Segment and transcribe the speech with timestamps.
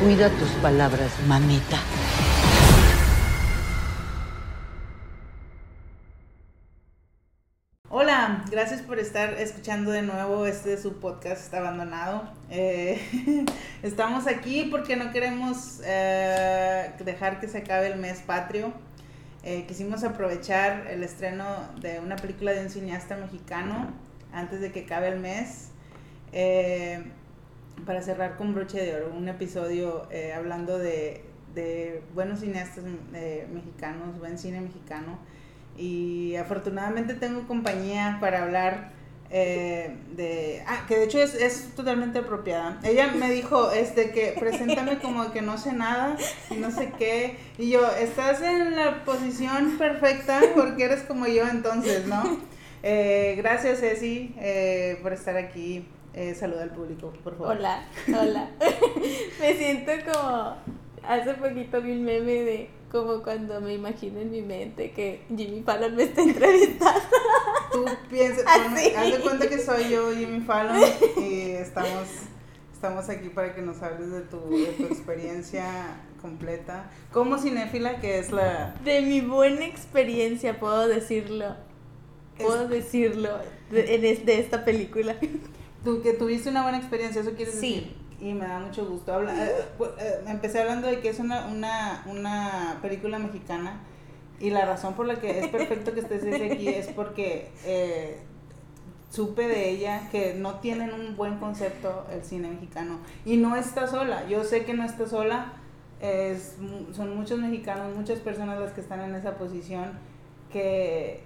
[0.00, 1.76] Cuida tus palabras, mamita.
[7.90, 12.32] Hola, gracias por estar escuchando de nuevo este su podcast abandonado.
[12.48, 13.44] Eh,
[13.82, 18.72] estamos aquí porque no queremos eh, dejar que se acabe el mes patrio.
[19.42, 21.44] Eh, quisimos aprovechar el estreno
[21.78, 23.90] de una película de un cineasta mexicano
[24.32, 25.68] antes de que acabe el mes
[27.86, 32.84] para cerrar con broche de oro un episodio hablando de, de buenos cineastas
[33.52, 35.18] mexicanos, buen cine mexicano
[35.76, 38.92] y afortunadamente tengo compañía para hablar
[39.30, 40.62] eh, de...
[40.66, 42.80] Ah, que de hecho es, es, totalmente apropiada.
[42.82, 46.16] Ella me dijo este que preséntame como que no sé nada
[46.50, 47.36] y no sé qué.
[47.56, 52.50] Y yo, estás en la posición perfecta porque eres como yo entonces, ¿no?
[52.82, 55.86] Eh, gracias, Ceci, eh, por estar aquí.
[56.14, 57.56] Eh, saluda al público, por favor.
[57.56, 58.50] Hola, hola.
[59.40, 60.56] me siento como...
[61.02, 65.62] Hace poquito vi un meme de como cuando me imagino en mi mente que Jimmy
[65.62, 67.00] Fallon me está entrevistando.
[67.72, 70.76] Tú piensas, haz de cuenta que soy yo Jimmy Fallon
[71.16, 72.08] y estamos,
[72.74, 75.64] estamos aquí para que nos hables de tu, de tu experiencia
[76.20, 76.90] completa.
[77.12, 78.74] Como cinéfila, que es la...
[78.84, 81.56] De mi buena experiencia, puedo decirlo.
[82.38, 83.38] Puedo decirlo
[83.70, 85.16] de, de, esta película.
[85.84, 87.82] Tú que tuviste una buena experiencia, ¿eso quieres decir?
[87.84, 89.14] Sí y me da mucho gusto.
[89.14, 93.80] Habla, eh, pues, eh, empecé hablando de que es una, una, una película mexicana
[94.38, 98.20] y la razón por la que es perfecto que estés aquí es porque eh,
[99.10, 103.86] supe de ella que no tienen un buen concepto el cine mexicano y no está
[103.86, 104.26] sola.
[104.28, 105.54] Yo sé que no está sola.
[106.00, 106.56] Es,
[106.96, 109.98] son muchos mexicanos, muchas personas las que están en esa posición
[110.50, 111.22] que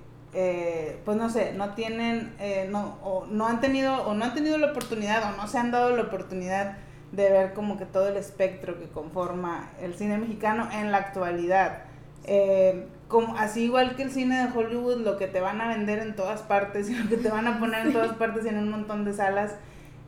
[1.04, 2.34] pues no sé, no tienen,
[2.70, 5.70] no, o no han tenido, o no han tenido la oportunidad, o no se han
[5.70, 6.76] dado la oportunidad
[7.14, 11.84] de ver como que todo el espectro que conforma el cine mexicano en la actualidad.
[12.24, 16.00] Eh, como, así igual que el cine de Hollywood, lo que te van a vender
[16.00, 18.58] en todas partes y lo que te van a poner en todas partes y en
[18.58, 19.54] un montón de salas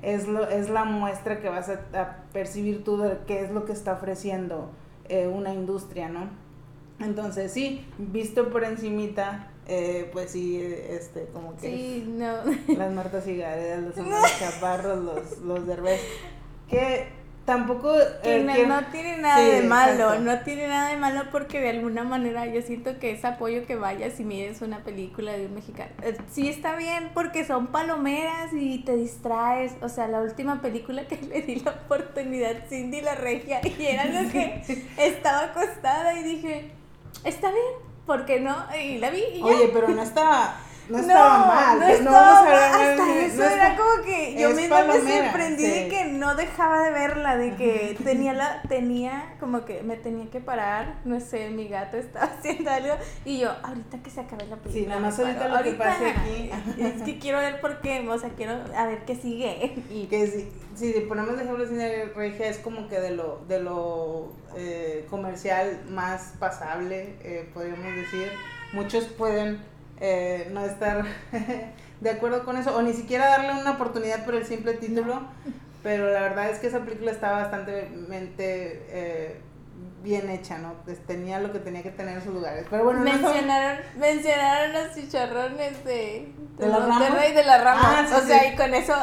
[0.03, 3.73] es, lo, es la muestra que vas a, percibir tú de qué es lo que
[3.73, 4.71] está ofreciendo
[5.09, 6.29] eh, una industria, ¿no?
[6.99, 12.37] Entonces sí, visto por encimita, eh, pues sí, este, como que sí, no.
[12.77, 16.01] las Martas y los, los Chaparros, los, los Derbez,
[16.69, 17.09] que
[17.47, 17.95] tampoco
[18.25, 22.45] eh, no, tiene nada de malo, no tiene nada de malo porque de alguna manera
[22.47, 25.93] yo siento que es apoyo que vayas y mires una película de un mexicano.
[26.03, 31.07] Eh, sí está bien porque son palomeras y te distraes, o sea, la última película
[31.07, 34.63] que le di la oportunidad Cindy la regia y era lo que
[34.99, 36.73] estaba acostada y dije,
[37.25, 38.57] está bien, ¿por qué no?
[38.81, 40.57] Y la vi y Oye, pero no está
[40.89, 41.79] no estaba mal.
[41.79, 46.05] No, no vamos a hasta eso era como que yo misma me sorprendí de que
[46.05, 51.01] no dejaba de verla, de que tenía la, tenía como que me tenía que parar,
[51.05, 52.95] no sé, mi gato estaba haciendo algo
[53.25, 54.73] y yo, ahorita que se acabe la película.
[54.73, 56.51] Sí, nada más ahorita lo que pase aquí.
[56.87, 59.75] Es que quiero ver por qué, o sea, quiero a ver qué sigue.
[59.91, 63.61] Y que si, si ponemos de ejemplo cine regia es como que de lo, de
[63.61, 68.31] lo eh, comercial más pasable, eh, podríamos decir.
[68.73, 69.61] Muchos pueden
[70.01, 71.05] eh, no estar
[72.01, 75.23] de acuerdo con eso, o ni siquiera darle una oportunidad por el simple título,
[75.83, 79.41] pero la verdad es que esa película estaba bastante eh,
[80.03, 80.75] bien hecha, ¿no?
[80.85, 82.67] Pues tenía lo que tenía que tener en sus lugares.
[82.71, 88.07] Pero bueno, mencionaron, mencionaron los chicharrones de, de, la Monterrey de la rama.
[88.09, 88.95] Ah, o sea, y con eso.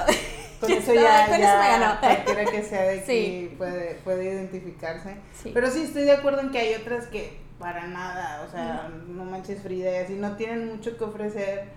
[0.60, 2.00] Con eso ya, con eso me ganó.
[2.00, 5.18] cualquiera que sea de aquí puede, puede identificarse.
[5.54, 9.24] Pero sí, estoy de acuerdo en que hay otras que para nada, o sea, no
[9.24, 11.70] manches Frida y así, no tienen mucho que ofrecer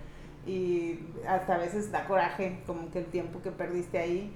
[0.44, 0.98] y
[1.28, 4.32] hasta a veces da coraje como que el tiempo que perdiste ahí,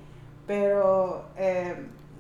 [0.47, 1.75] pero eh,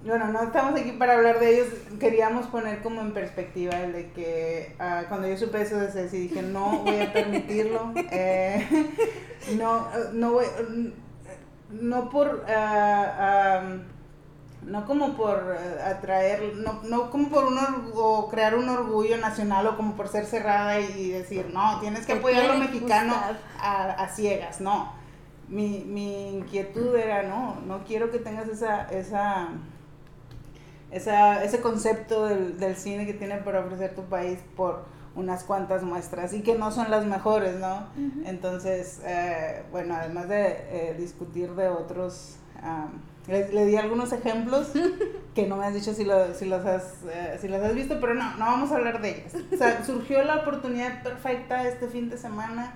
[0.05, 1.69] bueno, no estamos aquí para hablar de ellos,
[2.01, 6.23] queríamos poner como en perspectiva el de que uh, cuando yo supe eso de Ceci
[6.23, 8.67] dije, no voy a permitirlo, eh,
[9.57, 10.47] no, no voy,
[11.71, 12.45] no por...
[12.49, 14.00] Uh,
[14.63, 17.59] no como por eh, atraer, no, no como por un
[17.95, 22.13] o crear un orgullo nacional o como por ser cerrada y decir, no, tienes que
[22.15, 23.15] apoyar a lo mexicano
[23.59, 24.93] a, ciegas, no.
[25.49, 29.49] Mi, mi inquietud era, no, no quiero que tengas esa, esa,
[30.91, 34.85] esa ese concepto del, del cine que tiene para ofrecer tu país por
[35.17, 37.89] unas cuantas muestras y que no son las mejores, ¿no?
[38.25, 42.37] Entonces, eh, bueno, además de eh, discutir de otros...
[43.29, 44.73] Le, di algunos ejemplos
[45.35, 48.01] que no me has dicho si, lo, si, los has, eh, si los has visto,
[48.01, 49.33] pero no, no vamos a hablar de ellos.
[49.53, 52.75] O sea, surgió la oportunidad perfecta este fin de semana,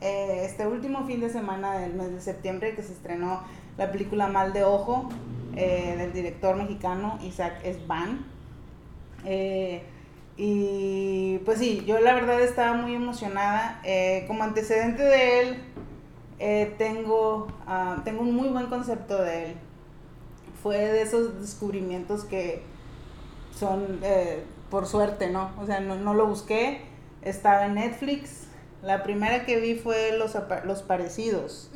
[0.00, 3.42] eh, este último fin de semana del mes de septiembre, que se estrenó
[3.78, 5.08] la película Mal de Ojo.
[5.56, 8.26] eh, del director mexicano Isaac Esban.
[10.38, 13.80] Y pues sí, yo la verdad estaba muy emocionada.
[14.26, 19.56] Como antecedente de él, tengo, ah, tengo un muy buen concepto de él.
[20.66, 22.60] Fue de esos descubrimientos que
[23.56, 24.00] son
[24.68, 25.52] por suerte, ¿no?
[25.60, 26.80] O sea, no, lo busqué.
[27.22, 28.48] Estaba en Netflix.
[28.82, 31.70] La primera que vi fue Los, los Parecidos.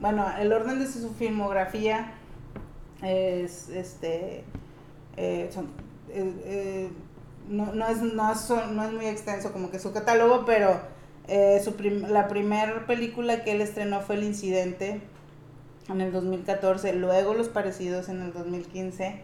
[0.00, 2.12] bueno, el orden de su filmografía
[3.02, 4.44] es este
[5.16, 5.48] eh,
[6.10, 6.90] eh, eh,
[7.48, 10.78] no, no, es, no, es, no, es, muy extenso como que su catálogo, pero
[11.62, 15.00] su la primera película que él estrenó fue El Incidente
[15.88, 19.20] en el 2014, luego Los Parecidos en el 2015.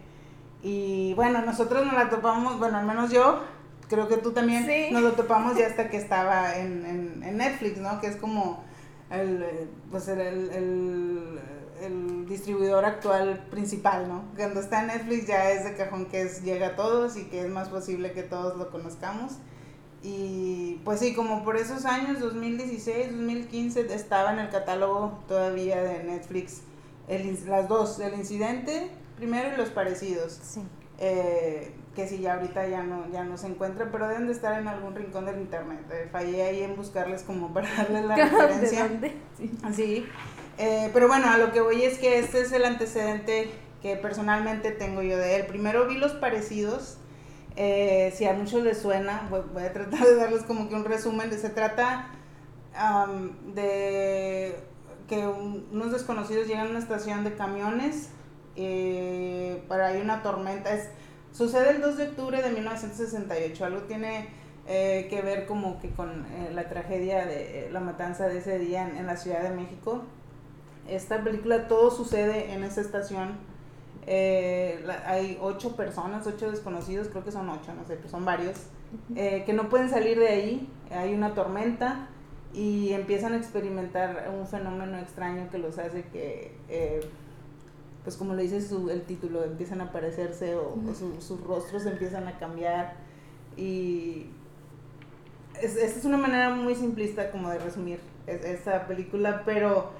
[0.63, 3.39] Y bueno, nosotros nos la topamos, bueno, al menos yo,
[3.89, 7.77] creo que tú también, nos lo topamos ya hasta que estaba en, en, en Netflix,
[7.77, 7.99] ¿no?
[7.99, 8.63] Que es como
[9.09, 11.39] el, pues el, el
[11.81, 14.23] el distribuidor actual principal, ¿no?
[14.35, 17.41] Cuando está en Netflix ya es de cajón que es, llega a todos y que
[17.41, 19.33] es más posible que todos lo conozcamos.
[20.03, 26.03] Y pues sí, como por esos años, 2016, 2015, estaba en el catálogo todavía de
[26.03, 26.61] Netflix
[27.07, 30.39] el, las dos, el incidente primero y los parecidos.
[30.41, 30.61] Sí.
[30.97, 34.59] Eh, que sí, ya ahorita ya no, ya no se encuentra, pero deben de estar
[34.59, 35.81] en algún rincón del internet.
[35.91, 38.87] Eh, fallé ahí en buscarles como para darles la referencia.
[38.87, 39.51] ¿De Sí.
[39.75, 40.05] sí.
[40.57, 43.51] Eh, pero bueno, a lo que voy es que este es el antecedente
[43.81, 45.47] que personalmente tengo yo de él.
[45.47, 46.97] Primero vi los parecidos,
[47.55, 51.31] eh, si a muchos les suena, voy, a tratar de darles como que un resumen.
[51.31, 52.09] Se trata
[53.53, 54.55] de
[55.07, 58.09] que unos desconocidos llegan a una estación de camiones
[58.55, 60.73] eh, para hay una tormenta.
[60.73, 60.89] Es,
[61.33, 64.39] sucede el 2 de octubre de 1968, algo tiene...
[64.65, 69.17] que ver como que con la tragedia de la matanza de ese día en la
[69.17, 70.03] Ciudad de México
[70.87, 73.37] esta película todo sucede en esa estación.
[74.07, 78.57] Eh, hay ocho personas, ocho desconocidos, creo que son ocho, no sé, pero son varios,
[79.15, 80.69] eh, que no pueden salir de ahí.
[80.91, 82.07] Hay una tormenta
[82.53, 87.01] y empiezan a experimentar un fenómeno extraño que los hace que, eh,
[88.03, 90.75] pues como le dice su, el título, empiezan a aparecerse o,
[91.19, 92.95] sus rostros empiezan a cambiar.
[93.55, 94.27] Y
[95.61, 99.91] esta es una manera muy simplista como de resumir esa película, pero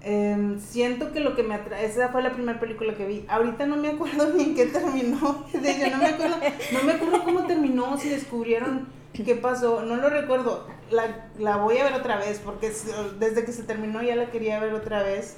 [0.00, 3.24] Em, siento que lo que me atrae, esa fue la primera película que vi.
[3.28, 5.46] Ahorita no me acuerdo ni en qué terminó.
[5.52, 6.36] De ella, no me acuerdo,
[6.72, 9.82] no me acuerdo cómo terminó, si descubrieron qué pasó.
[9.82, 10.66] No lo recuerdo.
[10.90, 12.72] La, la voy a ver otra vez porque
[13.18, 15.36] desde que se terminó ya la quería ver otra vez.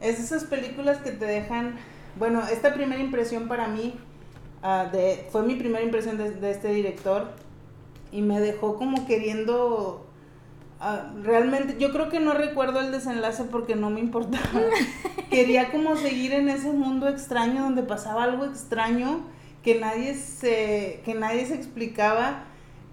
[0.00, 1.76] Es esas películas que te dejan.
[2.16, 3.94] Bueno, esta primera impresión para mí
[4.62, 7.32] uh, de, fue mi primera impresión de, de este director
[8.12, 10.06] y me dejó como queriendo
[10.82, 14.46] Ah, realmente, yo creo que no recuerdo el desenlace porque no me importaba.
[15.30, 19.20] Quería como seguir en ese mundo extraño donde pasaba algo extraño
[19.62, 22.44] que nadie se, que nadie se explicaba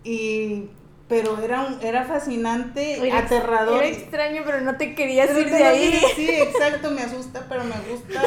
[0.03, 0.65] y
[1.07, 3.81] pero era un, era fascinante, aterrador.
[3.81, 6.01] Era extraño, pero no te querías ir de ahí.
[6.15, 8.21] Sí, exacto, me asusta, pero me gusta.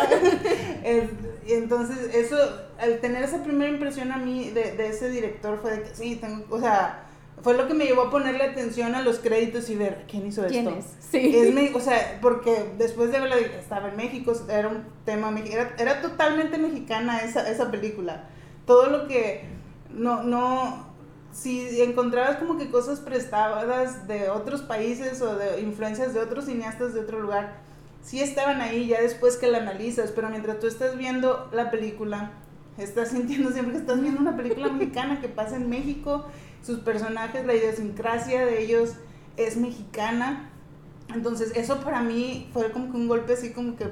[1.47, 2.39] y entonces, eso,
[2.79, 6.17] al tener esa primera impresión a mí de, de ese director fue de que sí,
[6.17, 7.10] tengo, o sea,
[7.43, 10.47] fue lo que me llevó a ponerle atención a los créditos y ver quién hizo
[10.47, 10.79] ¿Quién esto.
[10.79, 10.87] Es?
[11.11, 11.37] Sí.
[11.37, 16.03] Es, o sea, porque después de verla, estaba en México, era un tema, era, era
[16.03, 18.29] totalmente mexicana esa, esa película.
[18.67, 19.45] Todo lo que,
[19.91, 20.87] no, no,
[21.33, 26.93] si encontrabas como que cosas prestadas de otros países o de influencias de otros cineastas
[26.93, 27.59] de otro lugar,
[28.03, 32.33] sí estaban ahí ya después que la analizas, pero mientras tú estás viendo la película,
[32.77, 36.27] estás sintiendo siempre que estás viendo una película mexicana que pasa en México
[36.63, 38.91] sus personajes, la idiosincrasia de ellos
[39.37, 40.51] es mexicana.
[41.15, 43.89] Entonces eso para mí fue como que un golpe así como que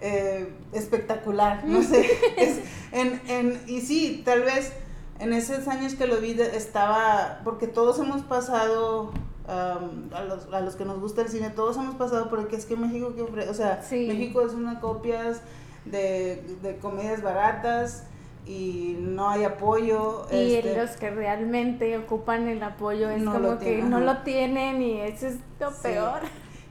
[0.00, 2.06] eh, espectacular, no sé.
[2.92, 4.72] en, en, y sí, tal vez
[5.18, 9.12] en esos años que lo vi estaba, porque todos hemos pasado,
[9.46, 12.56] a, los, a los que nos gusta el cine, todos hemos pasado por el que
[12.56, 15.40] es que México, que, o sea, México es una copias
[15.84, 18.04] de, de comedias baratas
[18.46, 20.26] y no hay apoyo.
[20.30, 25.00] Y este, los que realmente ocupan el apoyo es como que no lo tienen y
[25.00, 26.20] eso es lo peor.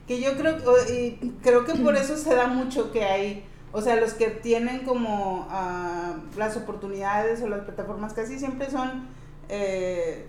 [0.06, 0.56] Que yo creo,
[0.92, 4.84] y creo que por eso se da mucho que hay, o sea, los que tienen
[4.84, 9.08] como uh, las oportunidades o las plataformas casi siempre son
[9.48, 10.26] eh,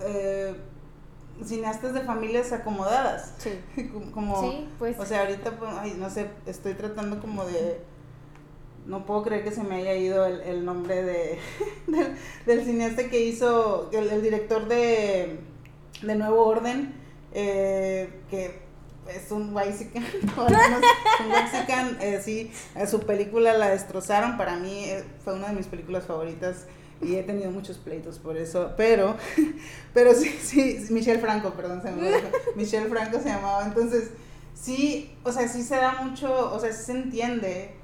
[0.00, 0.54] eh,
[1.44, 3.34] cineastas de familias acomodadas.
[3.38, 3.60] Sí.
[4.14, 4.98] como, sí, pues.
[4.98, 7.80] O sea, ahorita, pues, ay, no sé, estoy tratando como de
[8.88, 11.38] no puedo creer que se me haya ido el, nombre de,
[12.46, 15.38] del, cineasta que hizo, el, director de,
[16.02, 16.94] de Nuevo Orden,
[17.34, 18.62] eh, que
[19.14, 20.02] es un Waxican,
[20.36, 22.50] un Waxican, eh, sí,
[22.90, 26.66] su película la destrozaron, para mí eh, fue una de mis películas favoritas
[27.02, 29.16] y he tenido muchos pleitos por eso, pero,
[29.92, 32.10] pero sí, sí, Michelle Franco, perdón, se me
[32.56, 34.12] Michelle Franco se llamaba, entonces,
[34.54, 37.76] sí, o sea, sí se da mucho, o sea, sí se entiende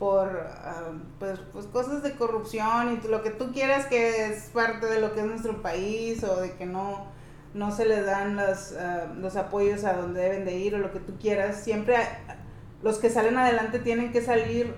[0.00, 4.86] por ah, pues, pues, cosas de corrupción y lo que tú quieras que es parte
[4.86, 7.04] de lo que es nuestro país o de que no,
[7.52, 10.90] no se les dan los, ah, los apoyos a donde deben de ir o lo
[10.90, 11.96] que tú quieras, siempre
[12.82, 14.74] los que salen adelante tienen que salir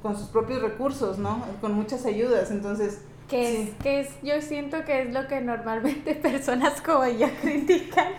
[0.00, 1.44] con sus propios recursos, ¿no?
[1.60, 3.00] Con muchas ayudas, entonces...
[3.28, 8.12] Que es, que es, yo siento que es lo que normalmente personas como yo critican.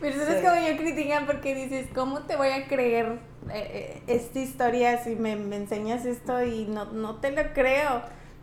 [0.00, 3.18] Personas como yo critican porque dices, ¿cómo te voy a creer
[3.52, 8.02] eh, eh, esta historia si me, enseñas esto y no, no te lo creo?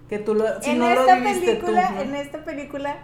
[0.10, 2.98] Que tú lo, si en esta película, En esta película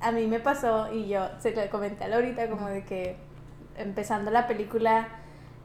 [0.00, 3.16] a mí me pasó y yo se lo comenté a Laurita como de que
[3.76, 5.08] empezando la película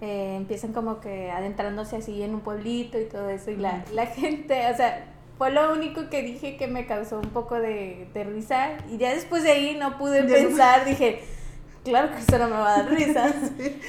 [0.02, 4.06] eh, empiezan como que adentrándose así en un pueblito y todo eso y la, la
[4.06, 8.24] gente, o sea, fue lo único que dije que me causó un poco de, de
[8.24, 8.72] risa.
[8.92, 11.24] Y ya después de ahí no pude pensar, dije,
[11.84, 13.34] claro que eso no me va a dar risa.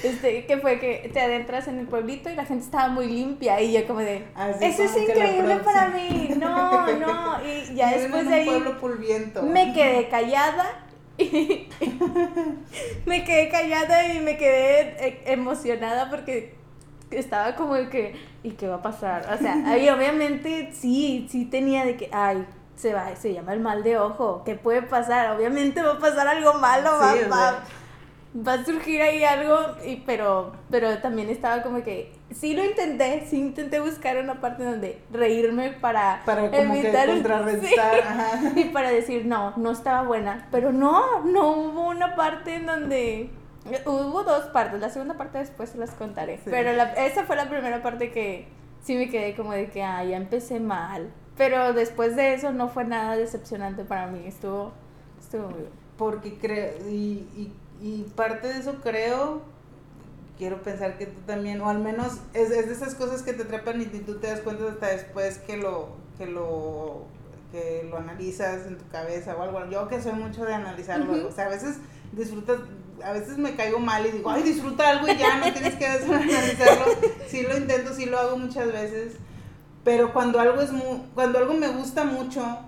[0.02, 3.60] Este, que fue que te adentras en el pueblito y la gente estaba muy limpia.
[3.60, 4.24] Y yo como de,
[4.60, 8.64] eso es increíble para mí, no, no, y ya después de ahí
[9.42, 10.80] me quedé callada.
[13.06, 16.56] Me quedé callada y me quedé eh, emocionada porque
[17.10, 19.32] estaba como de que, ¿y qué va a pasar?
[19.32, 22.46] O sea, ahí obviamente sí, sí tenía de que, ay,
[22.76, 25.36] se va, se llama el mal de ojo, ¿qué puede pasar?
[25.36, 26.90] Obviamente va a pasar algo malo,
[27.30, 27.62] va,
[28.46, 33.26] va a surgir ahí algo, y, pero, pero también estaba como que, sí lo intenté,
[33.28, 38.02] sí intenté buscar una parte donde reírme para, para como evitar, que contrarrestar,
[38.56, 43.30] y para decir, no, no estaba buena, pero no, no hubo una parte en donde...
[43.86, 47.48] Hubo dos partes, la segunda parte después se las contaré, pero la, esa fue la
[47.48, 48.46] primera parte que
[48.82, 52.68] sí me quedé como de que, ah, ya empecé mal, pero después de eso no
[52.68, 54.72] fue nada decepcionante para mí, estuvo,
[55.18, 55.72] estuvo muy bien.
[55.96, 57.52] Porque creo, y
[57.84, 59.42] y parte de eso creo,
[60.38, 63.42] quiero pensar que tú también, o al menos es, es de esas cosas que te
[63.42, 67.04] atrapan y tú te das cuenta hasta después que lo, que lo,
[67.52, 69.68] que lo analizas en tu cabeza o algo.
[69.68, 71.78] Yo que soy mucho de analizarlo, o sea, a veces
[72.12, 72.58] disfrutas,
[73.02, 75.86] a veces me caigo mal y digo, ay, disfruta algo y ya, no tienes que
[75.86, 76.84] analizarlo.
[77.28, 79.14] Sí lo intento, sí lo hago muchas veces,
[79.82, 82.58] pero cuando algo es muy, cuando algo me gusta mucho,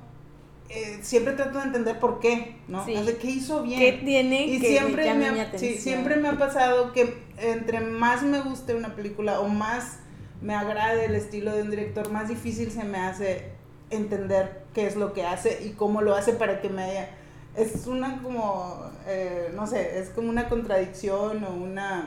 [0.69, 2.85] eh, siempre trato de entender por qué, ¿no?
[2.85, 2.95] Sí.
[3.21, 3.79] qué hizo bien.
[3.79, 8.75] ¿Qué tiene y siempre me, ha, siempre me ha pasado que entre más me guste
[8.75, 9.99] una película o más
[10.43, 13.53] me agrade el estilo de un director, más difícil se me hace
[13.91, 17.11] entender qué es lo que hace y cómo lo hace para que me haya...
[17.57, 22.07] Es una como, eh, no sé, es como una contradicción o una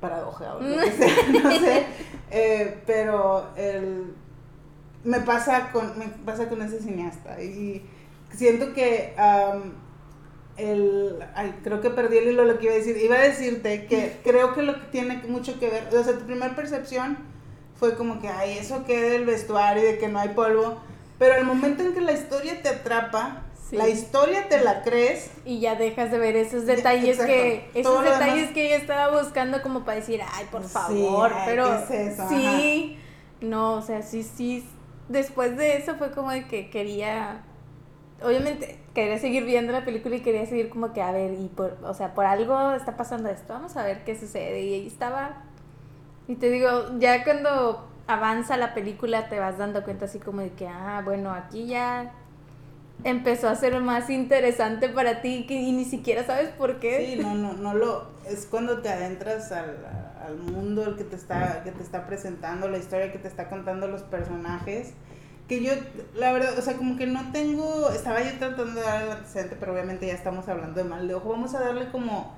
[0.00, 1.86] paradoja o lo que sea, no sé,
[2.30, 4.14] eh, pero el
[5.06, 7.40] me pasa con, me pasa con ese cineasta.
[7.40, 7.82] Y
[8.34, 9.14] siento que
[10.56, 12.96] el, ay, creo que perdí el hilo lo que iba a decir.
[12.96, 16.26] Iba a decirte que creo que lo que tiene mucho que ver, o sea, tu
[16.26, 17.18] primera percepción
[17.78, 20.80] fue como que, ay, eso que del vestuario y de que no hay polvo.
[21.18, 25.30] Pero el momento en que la historia te atrapa, La historia te la crees.
[25.44, 27.68] Y ya dejas de ver esos detalles que.
[27.74, 31.32] Esos detalles que yo estaba buscando como para decir, ay, por favor.
[31.44, 31.82] pero.
[32.28, 32.98] Sí.
[33.40, 34.66] No, o sea, sí, sí,
[35.08, 37.42] después de eso fue como de que quería,
[38.22, 41.76] obviamente quería seguir viendo la película y quería seguir como que, a ver, y por,
[41.84, 44.62] o sea, por algo está pasando esto, vamos a ver qué sucede.
[44.62, 45.42] Y ahí estaba,
[46.26, 50.52] y te digo, ya cuando avanza la película te vas dando cuenta así como de
[50.52, 52.12] que, ah, bueno, aquí ya
[53.04, 57.14] empezó a ser más interesante para ti y ni siquiera sabes por qué.
[57.14, 59.76] Sí, no, no, no lo, es cuando te adentras al,
[60.26, 63.48] al mundo el que te está que te está presentando la historia que te está
[63.48, 64.92] contando los personajes
[65.48, 65.72] que yo
[66.14, 69.56] la verdad o sea como que no tengo estaba yo tratando de dar el antecedente
[69.58, 72.34] pero obviamente ya estamos hablando de mal de ojo vamos a darle como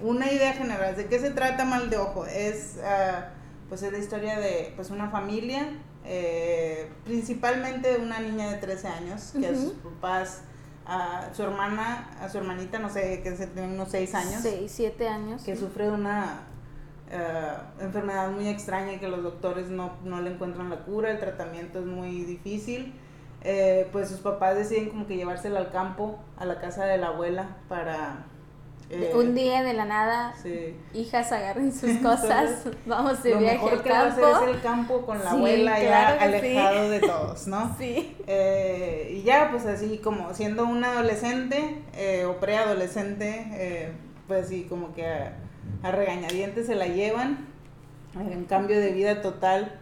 [0.00, 3.28] una idea general de qué se trata mal de ojo es ah,
[3.68, 5.68] pues es la historia de pues una familia
[6.06, 10.42] eh, principalmente una niña de 13 años que a sus papás
[10.86, 14.42] a su hermana, a su hermanita, no sé, que tiene unos 6 años.
[14.42, 15.42] 6, 7 años.
[15.42, 16.42] Que sufre una
[17.10, 21.18] eh, enfermedad muy extraña y que los doctores no, no, le encuentran la cura, el
[21.18, 22.94] tratamiento es muy difícil.
[23.42, 27.08] Eh, pues sus papás deciden como que llevársela al campo, a la casa de la
[27.08, 28.26] abuela, para...
[28.88, 30.34] Eh, un día de la nada,
[30.94, 33.76] hijas agarren sus cosas, vamos de viaje al campo.
[33.76, 37.46] Lo que va a hacer es el campo con la abuela ya alejado de todos,
[37.48, 37.74] ¿no?
[37.78, 38.16] Sí.
[39.10, 41.82] y ya, pues así como siendo una adolescente
[42.26, 43.92] o preadolescente,
[44.28, 45.04] pues sí, como que
[45.82, 47.46] a regañadientes se la llevan,
[48.14, 49.78] en cambio de vida total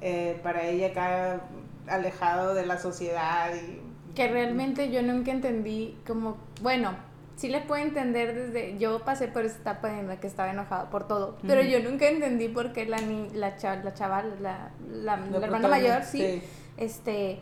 [0.00, 1.40] eh, para ella acá
[1.86, 3.80] alejado de la sociedad y
[4.14, 6.92] que realmente yo nunca entendí como, bueno,
[7.36, 10.90] sí le puedo entender desde, yo pasé por esa etapa en la que estaba enojado
[10.90, 15.14] por todo, pero yo nunca entendí por qué la, ni, la, la chaval, la, la,
[15.42, 16.42] hermana mayor, sí,
[16.76, 17.40] este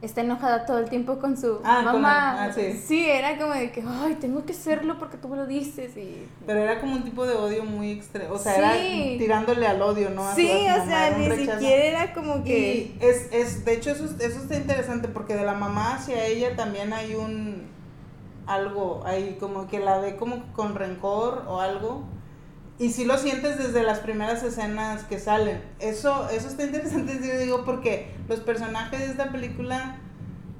[0.00, 2.44] está enojada todo el tiempo con su ah, mamá.
[2.44, 3.04] Ah, sí.
[3.04, 5.96] era como de que, ay, tengo que serlo porque tú me lo dices.
[5.96, 6.26] Y...
[6.46, 8.34] Pero era como un tipo de odio muy extremo.
[8.34, 8.72] O sea, era
[9.18, 10.34] tirándole al odio, ¿no?
[10.34, 12.58] sí, o sea, ni siquiera era como que.
[12.58, 16.54] Y es, es, de hecho, eso, eso está interesante porque de la mamá hacia ella
[16.56, 17.77] también hay un.
[18.48, 22.04] Algo ahí, como que la ve como con rencor o algo.
[22.78, 25.62] Y si lo sientes desde las primeras escenas que salen.
[25.80, 29.96] Eso, eso está interesante, digo, porque los personajes de esta película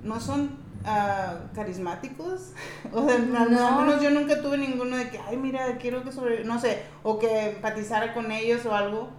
[0.02, 2.52] no son uh, carismáticos.
[2.92, 6.45] O sea, al menos yo nunca tuve ninguno de que, ay, mira, quiero que sobre,
[6.45, 9.11] no sé, o que empatizara con ellos o algo.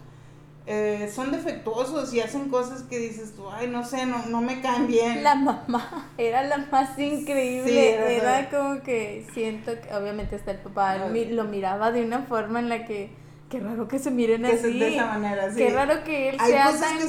[0.71, 4.61] Eh, son defectuosos y hacen cosas que dices tú, ay, no sé, no, no me
[4.61, 5.23] caen bien.
[5.23, 10.95] La mamá era la más increíble, era, como que siento que obviamente hasta el papá
[10.97, 13.09] lo miraba de una forma en la que,
[13.49, 14.77] qué raro que se miren así.
[14.77, 15.57] de esa manera, sí.
[15.57, 16.99] Qué raro que él sea tan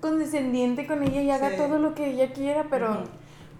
[0.00, 3.08] condescendiente con ella y haga todo lo que ella quiera, pero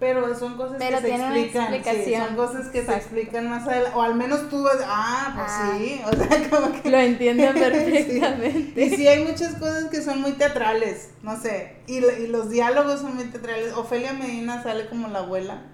[0.01, 2.27] pero son cosas que se explican.
[2.27, 3.95] son cosas que se explican más adelante.
[3.95, 5.77] O al menos tú, ah, pues ah.
[5.77, 6.01] sí.
[6.03, 6.89] O sea, como que.
[6.89, 8.81] Lo entiendo perfectamente.
[8.81, 11.75] Y sí, hay muchas cosas que son muy teatrales, no sé.
[11.85, 13.73] Y, y los diálogos son muy teatrales.
[13.73, 15.67] Ofelia Medina sale como la abuela.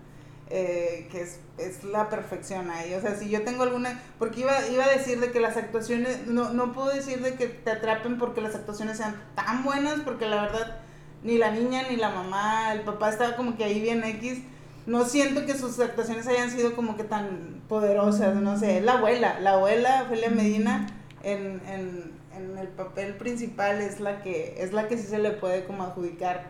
[0.50, 2.94] Eh, que es, es, la perfección ahí.
[2.96, 4.02] O sea, si yo tengo alguna.
[4.20, 6.28] Porque iba, iba a decir de que las actuaciones.
[6.28, 10.26] No, no puedo decir de que te atrapen porque las actuaciones sean tan buenas, porque
[10.26, 10.82] la verdad
[11.24, 14.40] ni la niña, ni la mamá, el papá estaba como que ahí bien X.
[14.86, 18.82] No siento que sus actuaciones hayan sido como que tan poderosas, no sé.
[18.82, 20.88] La abuela, la abuela, Ophelia Medina,
[21.24, 22.18] en, en,
[22.58, 26.46] el papel principal es la que es la que sí se le puede como adjudicar,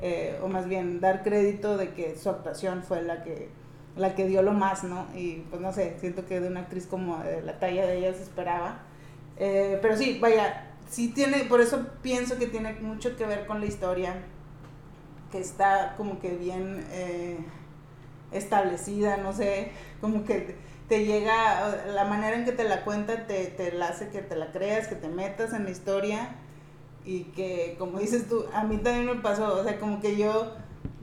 [0.00, 3.48] eh, o más bien dar crédito de que su actuación fue la que
[3.96, 5.06] la que dio lo más, ¿no?
[5.14, 8.14] Y pues no sé, siento que de una actriz como de la talla de ella
[8.14, 8.78] se esperaba.
[9.36, 13.60] Eh, pero sí, vaya, sí tiene, por eso pienso que tiene mucho que ver con
[13.60, 14.16] la historia,
[15.30, 17.38] que está como que bien eh,
[18.32, 20.56] establecida, no sé, como que
[20.88, 24.34] te llega, la manera en que te la cuenta te, te la hace que te
[24.34, 26.34] la creas, que te metas en la historia
[27.04, 30.52] y que, como dices tú, a mí también me pasó, o sea, como que yo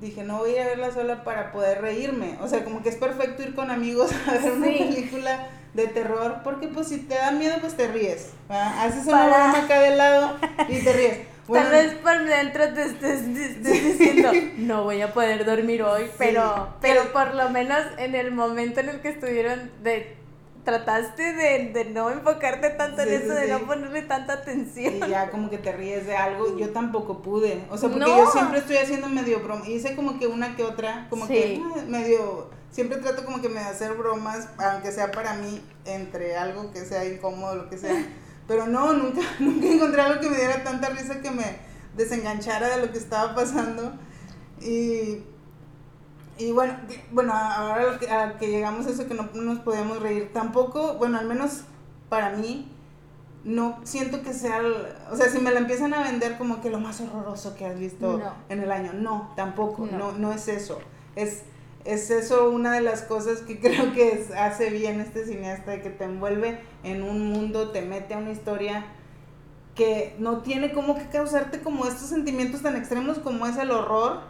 [0.02, 2.89] dije, no voy a ir a verla sola para poder reírme, o sea, como que
[2.89, 7.15] es perfecto ir con amigos a ver una película de terror, porque pues si te
[7.15, 8.32] da miedo, pues te ríes.
[8.49, 11.17] Haces una broma acá de lado y te ríes.
[11.53, 17.13] Tal vez por dentro te estés, diciendo, no voy a poder dormir hoy, pero, pero,
[17.13, 20.17] por lo menos en el momento en el que estuvieron de
[20.65, 24.95] trataste de, de no enfocarte tanto en eso, de no ponerle tanta atención.
[24.95, 27.63] Y ya como que te ríes de algo, yo tampoco pude.
[27.69, 29.65] O sea, porque yo siempre estoy haciendo medio broma.
[29.65, 33.96] Hice como que una que otra, como que medio siempre trato como que me hacer
[33.96, 38.06] bromas, aunque sea para mí, entre algo que sea incómodo, lo que sea.
[38.48, 41.58] Pero no, nunca, nunca encontré algo que me diera tanta risa que me
[41.96, 43.94] desenganchara de lo que estaba pasando.
[44.62, 45.24] Y,
[46.38, 46.78] y bueno,
[47.10, 51.18] bueno, ahora que, a que llegamos a eso que no nos podíamos reír, tampoco, bueno,
[51.18, 51.63] al menos
[52.10, 52.72] para mí,
[53.44, 54.62] no siento que sea,
[55.12, 57.80] o sea, si me la empiezan a vender como que lo más horroroso que has
[57.80, 60.78] visto en el año, no, tampoco, no, no es eso.
[61.16, 61.42] Es
[61.88, 66.04] es eso una de las cosas que creo que hace bien este cineasta, que te
[66.04, 68.86] envuelve en un mundo, te mete a una historia
[69.73, 74.21] que no tiene como que causarte como estos sentimientos tan extremos como es el horror,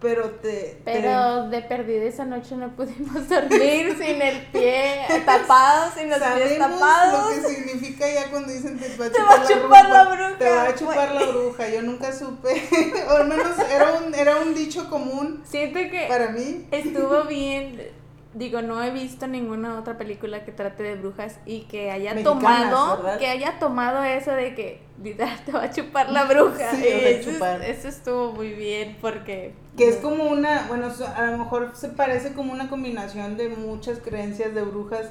[0.00, 0.80] pero te...
[0.84, 6.58] Pero de perdida esa noche no pudimos dormir sin el pie tapado, sin los pies
[6.58, 7.36] tapados.
[7.36, 10.04] lo que significa ya cuando dicen te va a chupar, te va a chupar la,
[10.04, 10.38] bruja.
[10.38, 11.68] Te va a chupar la bruja.
[11.68, 12.68] Yo nunca supe,
[13.08, 16.66] o al menos era un, era un dicho común Siento que para mí.
[16.70, 17.90] Estuvo bien
[18.38, 23.18] digo, no he visto ninguna otra película que trate de brujas y que haya tomado,
[23.18, 24.80] que haya tomado eso de que
[25.44, 26.70] te va a chupar la bruja.
[26.72, 29.54] Sí, eso, eso, estuvo muy bien porque...
[29.76, 33.98] Que es como una, bueno, a lo mejor se parece como una combinación de muchas
[33.98, 35.06] creencias de brujas,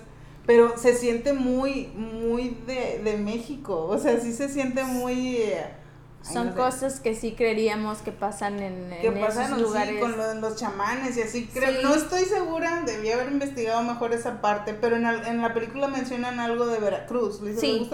[0.46, 5.40] pero se siente muy, muy de, de México, o sea, sí se siente muy...
[6.32, 10.00] Son cosas que sí creeríamos que pasan en, en esos lugares.
[10.00, 11.50] con los chamanes y así.
[11.54, 15.88] Creo, No estoy segura, debía haber investigado mejor esa parte, pero en, en la película
[15.88, 17.42] mencionan algo de Veracruz.
[17.60, 17.90] sí.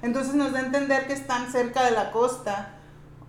[0.00, 2.78] Entonces nos da a entender que están cerca de la costa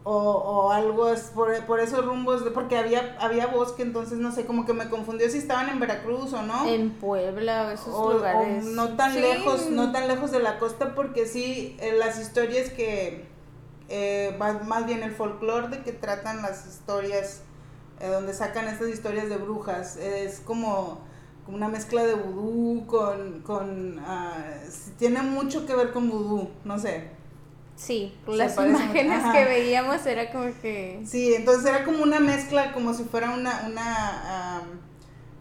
[0.03, 4.31] o, o algo es por, por, esos rumbos, de, porque había, había bosque, entonces no
[4.31, 6.67] sé, como que me confundió si estaban en Veracruz o no.
[6.67, 8.65] En Puebla, esos lugares.
[8.65, 13.27] no tan lejos, no tan lejos de la costa, porque sí, eh, las historias que,
[13.89, 17.41] eh, más, bien el folclore de que tratan las historias,
[17.99, 21.01] eh, donde sacan estas historias de brujas, es como
[21.47, 27.09] una mezcla de vudú con, con uh, tiene mucho que ver con vudú, no sé.
[27.75, 31.01] Sí, las imágenes que veíamos era como que...
[31.05, 34.61] Sí, entonces era como una mezcla, como si fuera una, una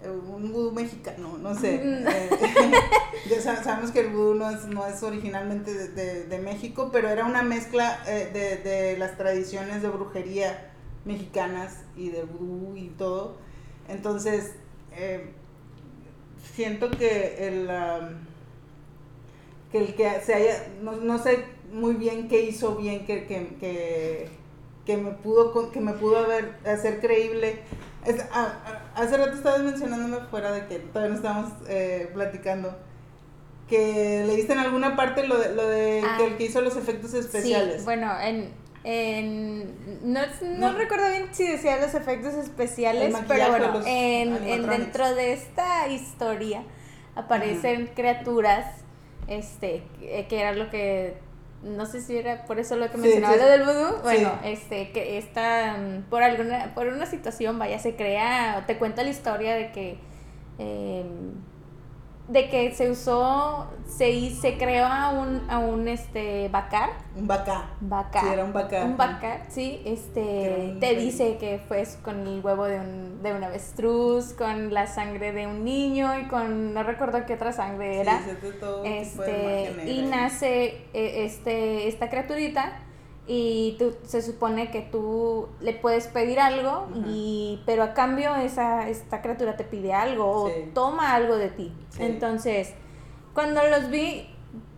[0.06, 1.78] un vudú mexicano, no sé.
[1.78, 2.06] Mm.
[2.06, 2.30] Eh,
[3.30, 7.24] ya sabemos que el vudú no es, no es originalmente de, de, México, pero era
[7.24, 10.70] una mezcla eh, de, de, las tradiciones de brujería
[11.04, 13.36] mexicanas y del vudú y todo.
[13.88, 14.52] Entonces,
[14.92, 15.32] eh,
[16.54, 17.70] siento que el,
[19.72, 23.56] que el que se haya, no, no sé muy bien qué hizo bien, que, que,
[23.60, 24.28] que,
[24.86, 27.60] que me pudo que me pudo haber, hacer creíble.
[28.98, 32.76] Hace rato estabas mencionándome fuera de que todavía no estábamos eh, platicando
[33.68, 37.14] que leíste en alguna parte lo de, lo de que el que hizo los efectos
[37.14, 37.78] especiales.
[37.78, 38.50] Sí, bueno, en,
[38.84, 40.20] en no,
[40.56, 45.86] no, recuerdo bien si decía los efectos especiales, pero bueno, en, en, dentro de esta
[45.88, 46.62] historia
[47.14, 48.64] aparecen criaturas
[49.26, 51.27] este que era lo que
[51.62, 55.18] no sé si era por eso lo que mencionaba lo del vudú, bueno, este, que
[55.18, 59.72] está, mm, por alguna, por una situación, vaya, se crea, te cuenta la historia de
[59.72, 59.98] que,
[60.58, 61.04] eh,
[62.28, 66.90] de que se usó, se, se creó a un, a un este, bacar.
[67.16, 67.64] Un bacar.
[67.80, 68.22] Bacar.
[68.22, 68.84] Sí, era un bacar.
[68.84, 73.42] Un bacar, sí, este, te dice que fue con el huevo de un, de un
[73.42, 78.20] avestruz, con la sangre de un niño y con, no recuerdo qué otra sangre era.
[78.84, 82.82] este, y nace e, este, esta criaturita
[83.30, 88.88] y tú, se supone que tú le puedes pedir algo, y, pero a cambio esa,
[88.88, 91.72] esta criatura te pide algo o toma algo de ti.
[91.98, 92.72] Entonces,
[93.34, 94.26] cuando los vi,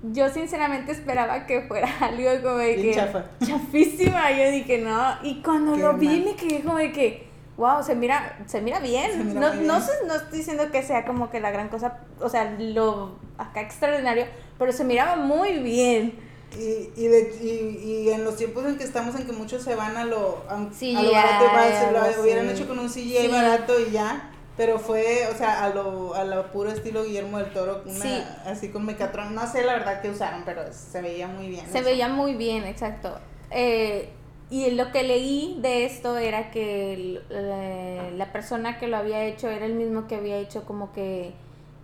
[0.02, 2.92] yo sinceramente esperaba que fuera algo como de que...
[2.92, 3.26] Chafa.
[3.46, 5.14] Chafísima, yo dije, no.
[5.22, 9.32] Y cuando lo vi me quedé como de que, wow, se mira, se mira bien.
[9.32, 13.12] no, no, no estoy diciendo que sea como que la gran cosa, o sea, lo
[13.38, 14.26] acá extraordinario,
[14.58, 16.29] pero se miraba muy bien.
[16.58, 19.76] Y, y, de, y, y, en los tiempos en que estamos, en que muchos se
[19.76, 24.30] van a lo, a, lo barato, lo hubieran hecho con un CGI barato y ya.
[24.56, 28.68] Pero fue, o sea, a lo, a lo puro estilo Guillermo del Toro, una, así
[28.68, 29.34] con Mecatrón.
[29.34, 31.64] No sé la verdad que usaron, pero se veía muy bien.
[31.70, 33.18] Se veía muy bien, exacto.
[33.50, 34.10] Eh,
[34.50, 37.22] y lo que leí de esto era que
[38.16, 41.32] la persona que lo había hecho era el mismo que había hecho como que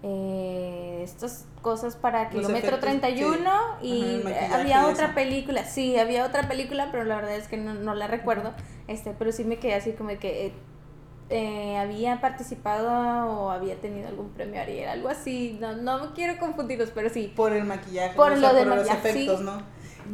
[0.02, 3.50] eh, estas cosas para Kilómetro 31
[3.82, 8.06] y había otra película, sí, había otra película, pero la verdad es que no, la
[8.06, 8.54] recuerdo,
[8.88, 10.52] este, pero sí me quedé así como que
[11.28, 16.90] eh, había participado o había tenido algún premio Ariel, algo así, no, no quiero confundirlos,
[16.94, 17.32] pero sí.
[17.35, 19.61] Por el maquillaje, por, lo de los efectos, ¿no?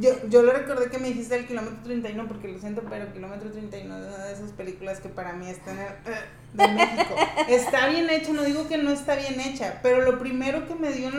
[0.01, 3.51] Yo, yo lo recordé que me dijiste el kilómetro 31, porque lo siento, pero kilómetro
[3.51, 6.25] 31 es una de esas películas que para mí está en el, eh,
[6.55, 7.15] de México.
[7.49, 10.93] está bien hecha, no digo que no está bien hecha, pero lo primero que me
[10.93, 11.11] dio,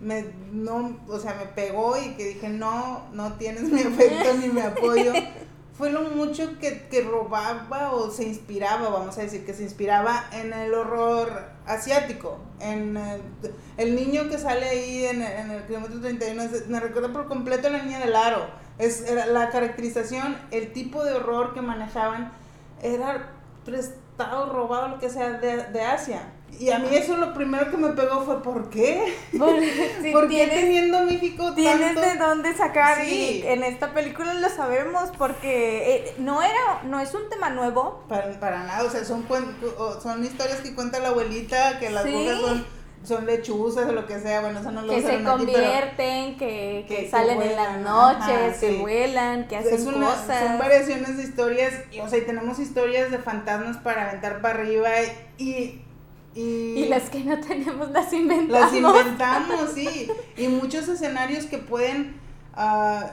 [0.00, 4.48] me, no, o sea, me pegó y que dije, no, no tienes mi afecto ni
[4.48, 5.12] mi apoyo,
[5.76, 10.24] fue lo mucho que, que robaba o se inspiraba, vamos a decir, que se inspiraba
[10.32, 12.38] en el horror asiático.
[12.60, 12.96] En
[13.76, 17.70] el, niño que sale ahí en, en el kilómetro 31, me recuerda por completo a
[17.70, 18.46] la niña del aro.
[18.78, 22.32] Es, era la caracterización, el tipo de horror que manejaban
[22.82, 23.30] era
[23.64, 26.33] prestado, robado, lo que sea, de, de Asia.
[26.58, 29.14] Y a mí eso lo primero que me pegó fue ¿por qué?
[30.12, 35.96] ¿Por qué teniendo México Tienes de dónde sacar y en esta película lo sabemos porque
[35.96, 38.04] eh, no era no es un tema nuevo.
[38.08, 39.26] Para, para nada, o sea, son
[40.02, 44.18] son historias que cuenta la abuelita que las brujas son son lechuzas o lo que
[44.18, 48.78] sea, bueno, eso no lo Que se convierten, que, que, salen en las noches, que
[48.78, 50.48] vuelan, que hacen cosas.
[50.48, 54.60] Son variaciones de historias, y, o sea, y tenemos historias de fantasmas para aventar para
[54.60, 54.88] arriba
[55.36, 55.82] y
[56.34, 58.60] y, las que no tenemos las inventamos.
[58.60, 60.08] Las inventamos, sí.
[60.36, 62.16] Y muchos escenarios que pueden,
[62.56, 63.04] uh,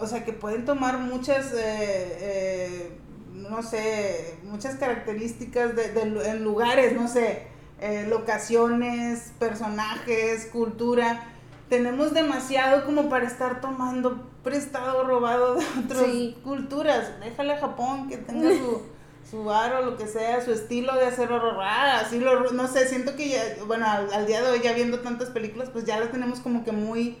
[0.00, 2.98] o sea, que pueden tomar muchas, eh, eh,
[3.34, 7.48] no sé, muchas características de, de, en lugares, no sé,
[7.80, 11.24] eh, locaciones, personajes, cultura.
[11.68, 16.06] Tenemos demasiado como para estar tomando prestado, robado de otras
[16.44, 17.20] culturas.
[17.20, 18.82] Déjale a Japón que tenga su
[19.30, 23.14] su aro, lo que sea, su estilo de hacer horror, así lo, no sé, siento
[23.14, 26.40] que ya, bueno, al, día de hoy ya viendo tantas películas, pues ya las tenemos
[26.40, 27.18] como que muy,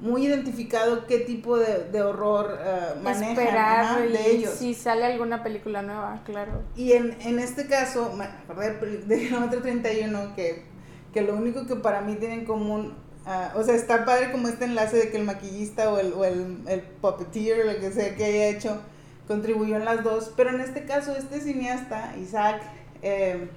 [0.00, 4.54] muy identificado qué tipo de, horror uh, manejan Esperar de ellos.
[4.54, 6.62] Si sale alguna película nueva, claro.
[6.76, 8.16] Y en, en este caso,
[9.06, 10.64] de kilómetro 31, que,
[11.12, 12.94] que lo único que para mí tiene en común,
[13.26, 16.24] uh, o sea, está padre como este enlace de que el maquillista o el, o
[16.24, 18.80] el, el puppeteer, lo que sea que haya hecho,
[19.26, 22.62] contribuyó en las dos, pero en este caso este cineasta, Isaac,
[23.02, 23.48] eh,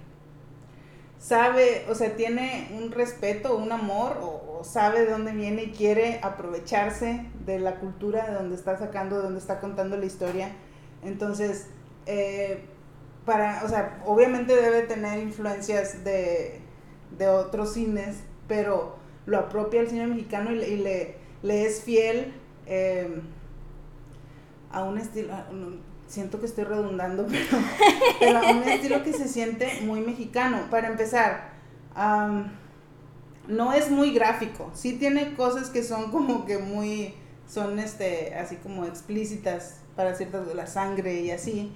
[1.19, 6.19] sabe, o sea, tiene un respeto, un amor, o, sabe de dónde viene y quiere
[6.23, 10.51] aprovecharse de la cultura de donde está sacando, de donde está contando la historia.
[11.03, 11.67] Entonces,
[12.07, 12.65] eh,
[13.23, 16.59] para, o sea, obviamente debe tener influencias de,
[17.17, 18.95] de otros cines, pero
[19.27, 22.33] lo apropia el cine mexicano y, le, le, es fiel
[22.65, 23.21] eh,
[24.77, 25.33] a un estilo,
[26.07, 27.27] siento que estoy redundando,
[28.19, 30.59] pero, a un estilo que se siente muy mexicano.
[30.69, 31.51] Para empezar,
[33.47, 37.15] no es muy gráfico, sí tiene cosas que son como que muy,
[37.47, 41.71] son este, así como explícitas para ciertas, la sangre y así,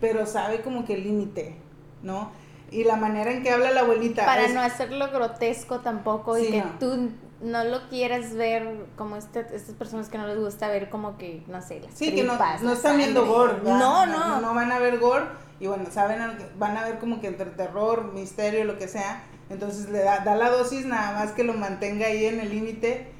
[0.00, 1.56] pero sabe como que el límite,
[2.02, 2.30] ¿no?
[2.70, 4.24] Y la manera en que habla la abuelita.
[4.24, 7.10] Para no hacerlo grotesco tampoco y que tú
[7.44, 11.44] no lo quieres ver como este, estas personas que no les gusta ver como que,
[11.46, 13.58] no sé, las Sí, que no, no están viendo gore.
[13.62, 14.54] No, no, no.
[14.54, 15.26] van a ver gore
[15.60, 16.20] y bueno, saben,
[16.58, 19.22] van a ver como que entre terror, misterio, lo que sea.
[19.50, 23.12] Entonces le da, da la dosis nada más que lo mantenga ahí en el límite.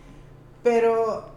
[0.62, 1.30] Pero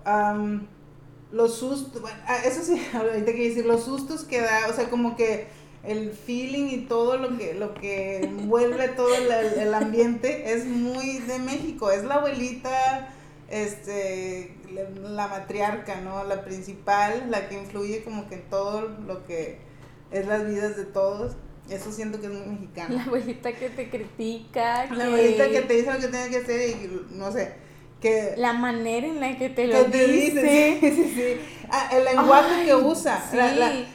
[1.32, 4.90] los sustos, bueno, ah, eso sí, ahorita que decir, los sustos que da, o sea,
[4.90, 5.50] como que
[5.88, 11.40] el feeling y todo lo que, lo que envuelve todo el, ambiente es muy de
[11.40, 11.92] México.
[11.92, 13.08] Es la abuelita,
[13.50, 14.54] este,
[15.02, 16.26] la matriarca, ¿no?
[16.26, 19.60] La principal, la que influye como que en todo lo que
[20.12, 21.38] es las vidas de todos.
[21.70, 22.96] Eso siento que es muy mexicano.
[22.96, 24.88] La abuelita que te critica.
[24.94, 27.54] La abuelita que te dice lo que tienes que hacer y no sé.
[28.02, 30.78] Que, la manera en la que te lo dice.
[30.82, 31.42] Sí, sí, sí.
[31.70, 33.26] Ah, el lenguaje que usa.
[33.32, 33.38] Sí.
[33.40, 33.86] Eh,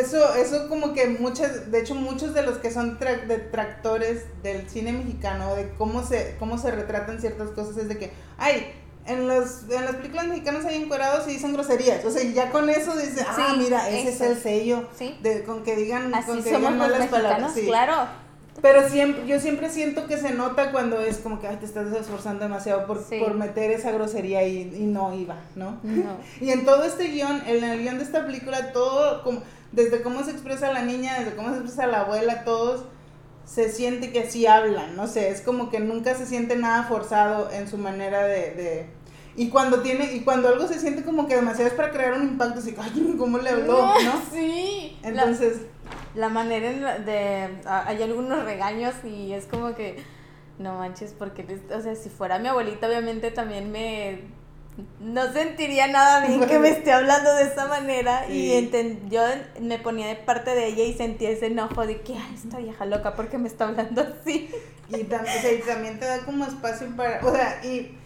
[0.00, 4.92] eso, eso como que muchas, de hecho muchos de los que son detractores del cine
[4.92, 8.72] mexicano, de cómo se, cómo se retratan ciertas cosas, es de que, ay,
[9.06, 12.04] en, los, en las películas mexicanas hay encuerados y dicen groserías.
[12.04, 14.88] O sea, ya con eso dice, ah, mira, ese es el sello.
[15.22, 17.52] De, con que digan, con que digan malas palabras.
[17.52, 18.22] Claro.
[18.60, 21.90] Pero siempre, yo siempre siento que se nota cuando es como que Ay, te estás
[21.92, 25.80] esforzando demasiado por, por meter esa grosería y, y no iba, ¿no?
[26.40, 30.22] y en todo este guion, en el guion de esta película, todo, como, desde cómo
[30.22, 32.84] se expresa la niña, desde cómo se expresa la abuela, todos
[33.44, 37.50] se siente que así hablan, no sé, es como que nunca se siente nada forzado
[37.50, 38.86] en su manera de, de
[39.34, 42.22] y cuando tiene, y cuando algo se siente como que demasiado es para crear un
[42.22, 43.78] impacto, así, ay, ¿cómo le habló?
[44.04, 44.22] ¿No?
[44.30, 44.98] Sí.
[45.02, 45.62] Entonces
[46.14, 47.48] la manera de...
[47.66, 50.02] Hay algunos regaños y es como que,
[50.58, 54.42] no manches, porque, o sea, si fuera mi abuelita, obviamente también me...
[55.00, 58.70] No sentiría nada bien que me esté hablando de esa manera y
[59.10, 59.20] yo
[59.60, 62.86] me ponía de parte de ella y sentía ese enojo de que, ay, esta vieja
[62.86, 64.50] loca, porque me está hablando así?
[64.88, 67.98] Y, también te da como espacio para, o sea, y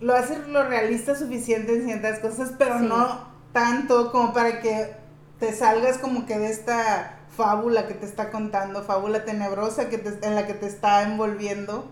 [0.00, 5.05] lo hace lo realista suficiente en ciertas cosas, pero no tanto como para que
[5.38, 10.26] te salgas como que de esta fábula que te está contando, fábula tenebrosa que te,
[10.26, 11.90] en la que te está envolviendo.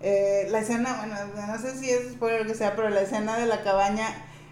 [0.00, 1.14] Eh, la escena, bueno,
[1.46, 4.06] no sé si es por lo que sea, pero la escena de la cabaña,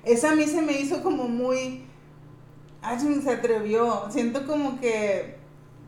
[0.05, 1.85] esa a mí se me hizo como muy...
[2.81, 4.09] Ay, se atrevió.
[4.11, 5.38] Siento como que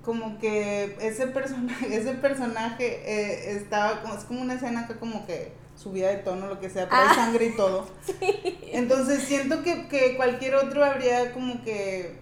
[0.04, 5.26] como que ese personaje, ese personaje eh, estaba como, es como una escena que como
[5.26, 7.14] que subida de tono, lo que sea, pero hay ah.
[7.14, 7.86] sangre y todo.
[8.72, 12.18] Entonces siento que, que cualquier otro habría como que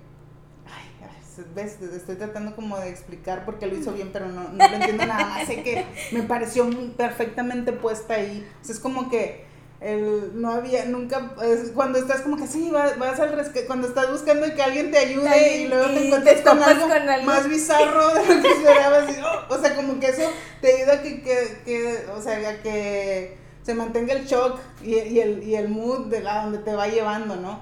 [1.55, 5.07] ves, estoy tratando como de explicar porque lo hizo bien, pero no, no lo entiendo
[5.07, 5.47] nada más.
[5.47, 8.47] Sé que me pareció perfectamente puesta ahí.
[8.69, 9.49] es como que
[9.81, 11.35] el, no había, nunca,
[11.75, 14.99] cuando estás como que sí, vas, vas al rescate, cuando estás buscando que alguien te
[14.99, 16.89] ayude y, luego te encuentras con, algo
[17.25, 19.17] más bizarro de lo que esperabas.
[19.23, 20.29] Oh, o sea, como que eso
[20.61, 24.95] te ayuda a que, que, que o sea, a que se mantenga el shock y,
[24.97, 27.61] y, el, y el mood de la donde te va llevando, ¿no?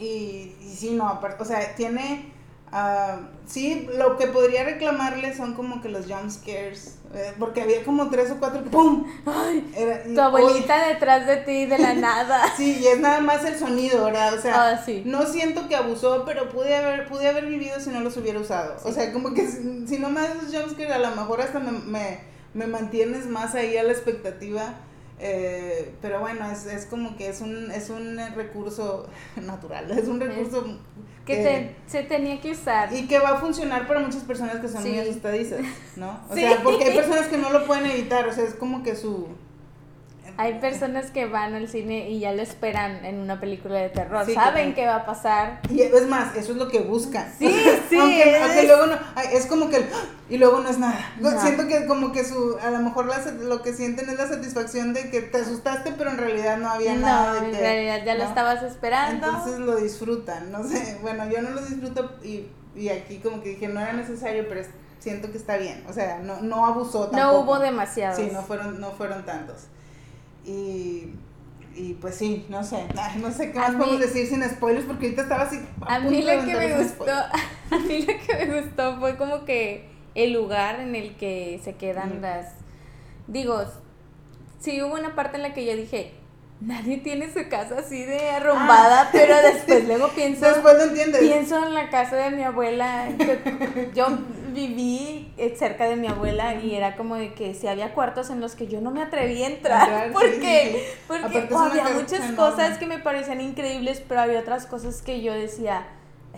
[0.00, 2.33] Y, y sí, no, aparte, o sea, tiene
[2.74, 6.96] Uh, sí, lo que podría reclamarle son como que los jump scares.
[7.14, 9.06] Eh, porque había como tres o cuatro que ¡pum!
[9.24, 12.52] Ay, tu abuelita detrás de ti de la nada.
[12.56, 14.34] sí, y es nada más el sonido, ¿verdad?
[14.34, 18.00] O sea, ah, no siento que abusó, pero pude haber, pude haber vivido si no
[18.00, 18.74] los hubiera usado.
[18.82, 21.70] O sea, como que si, no me haces jump scares, a lo mejor hasta me,
[21.70, 22.18] me,
[22.54, 24.74] me mantienes más ahí a la expectativa.
[25.20, 29.08] Eh, pero bueno, es, es como que es un, es un recurso
[29.40, 30.64] natural, es un recurso
[31.24, 32.92] que, se tenía que usar.
[32.92, 35.60] Y que va a funcionar para muchas personas que son muy asustadizas,
[35.96, 36.20] ¿no?
[36.28, 38.96] O sea, porque hay personas que no lo pueden evitar, o sea, es como que
[38.96, 39.28] su...
[40.36, 44.26] Hay personas que van al cine y ya lo esperan en una película de terror.
[44.32, 45.60] Saben qué va a pasar.
[45.70, 47.32] Y es más, eso es lo que buscan.
[47.38, 47.46] Sí,
[47.88, 47.96] sí.
[47.96, 48.98] aunque, luego no,
[49.32, 49.84] es como que
[50.28, 50.98] y luego no es nada.
[51.40, 53.08] Siento que como que su, a lo mejor
[53.42, 56.94] lo que sienten es la satisfacción de que te asustaste, pero en realidad no había
[56.94, 57.40] nada.
[57.40, 59.26] De en realidad ya lo estabas esperando.
[59.26, 60.98] Entonces lo disfrutan, no sé.
[61.04, 64.62] Bueno, yo no lo disfruto y, y aquí como que dije, no era necesario, pero
[64.98, 65.84] siento que está bien.
[65.88, 67.18] O sea, no, no abusó tampoco.
[67.18, 68.16] No hubo demasiados.
[68.16, 69.66] Sí, no fueron, no fueron tantos.
[70.44, 71.14] Y,
[71.74, 72.86] y pues sí, no sé,
[73.20, 75.60] no sé qué más podemos decir sin spoilers porque ahorita estaba así.
[75.80, 77.12] A, mí lo que me gustó,
[77.70, 81.74] a mí lo que me gustó fue como que el lugar en el que se
[81.74, 82.54] quedan las,
[83.26, 83.64] digo,
[84.60, 86.12] sí hubo una parte en la que yo dije,
[86.60, 89.08] nadie tiene su casa así de arrumbada, ah.
[89.12, 91.20] pero después luego pienso, después lo entiendes.
[91.20, 93.08] pienso en la casa de mi abuela,
[93.94, 94.06] yo
[94.54, 98.54] viví cerca de mi abuela y era como de que si había cuartos en los
[98.54, 103.40] que yo no me atreví a entrar porque, porque había muchas cosas que me parecían
[103.40, 105.86] increíbles, pero había otras cosas que yo decía,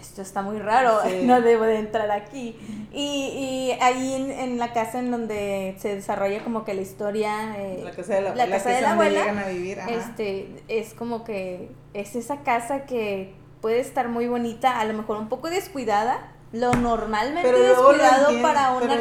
[0.01, 2.57] esto está muy raro, no debo de entrar aquí.
[2.93, 7.81] Y, y ahí en, la casa en donde se desarrolla como que la historia, eh,
[7.85, 11.71] la casa de la, la casa de la abuela, a vivir, este, es como que
[11.95, 16.73] es esa casa que puede estar muy bonita, a lo mejor un poco descuidada, lo
[16.73, 18.97] normalmente descuidado para una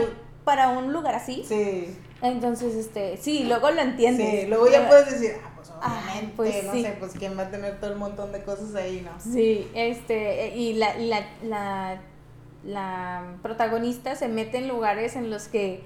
[0.45, 1.43] para un lugar así.
[1.45, 1.97] Sí.
[2.21, 4.41] Entonces, este, sí, luego lo entiendes.
[4.41, 5.38] Sí, luego ya puedes decir,
[5.81, 8.75] ah, pues obviamente, no sé, pues quién va a tener todo el montón de cosas
[8.75, 9.11] ahí, ¿no?
[9.19, 12.01] Sí, este, y la, la, la,
[12.63, 15.83] la protagonista se mete en lugares en los que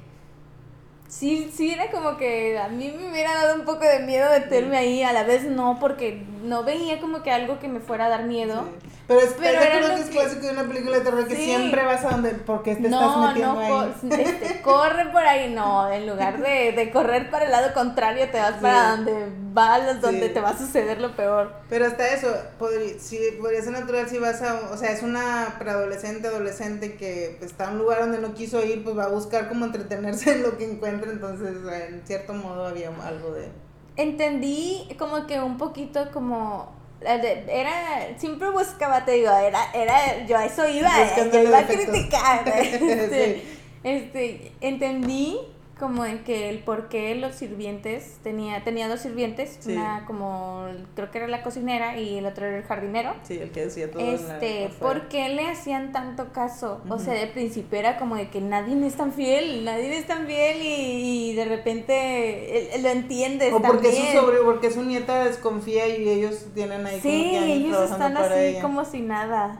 [1.07, 4.77] sí, sí era como que a mí me hubiera dado un poco de miedo meterme
[4.77, 8.09] ahí, a la vez no, porque no veía como que algo que me fuera a
[8.09, 8.65] dar miedo.
[9.09, 12.05] Pero, es, pero era que es clásico de una película de terror que siempre vas
[12.05, 13.95] a donde, porque te estás metiendo no, ahí.
[14.11, 18.37] Este, corre por ahí, no, en lugar de, de, correr para el lado contrario, te
[18.37, 21.51] vas para donde vas, donde te va a suceder lo peor.
[21.69, 25.55] Pero hasta eso, podría, sí, podría ser natural si vas a, o sea, es una
[25.57, 29.49] preadolescente, adolescente que está en un lugar donde no quiso ir, pues va a buscar
[29.49, 31.57] como entretenerse en lo que encuentra, entonces
[31.89, 33.49] en cierto modo había algo de...
[33.95, 40.45] Entendí como que un poquito como era siempre buscaba te digo era era yo a
[40.45, 43.43] eso iba yo iba a criticar este,
[43.83, 45.39] este entendí
[45.79, 51.09] como en que el por qué los sirvientes, tenía, tenía dos sirvientes, una como, creo
[51.09, 53.13] que era la cocinera y el otro era el jardinero.
[53.23, 54.01] Sí, el que decía todo.
[54.01, 56.81] Este, ¿por qué le hacían tanto caso?
[56.89, 60.25] O sea, de principio era como de que nadie es tan fiel, nadie es tan
[60.27, 66.09] fiel y, de repente lo entiendes O porque su, sobre, porque su nieta desconfía y
[66.09, 69.59] ellos tienen ahí Sí, ellos están así como si nada.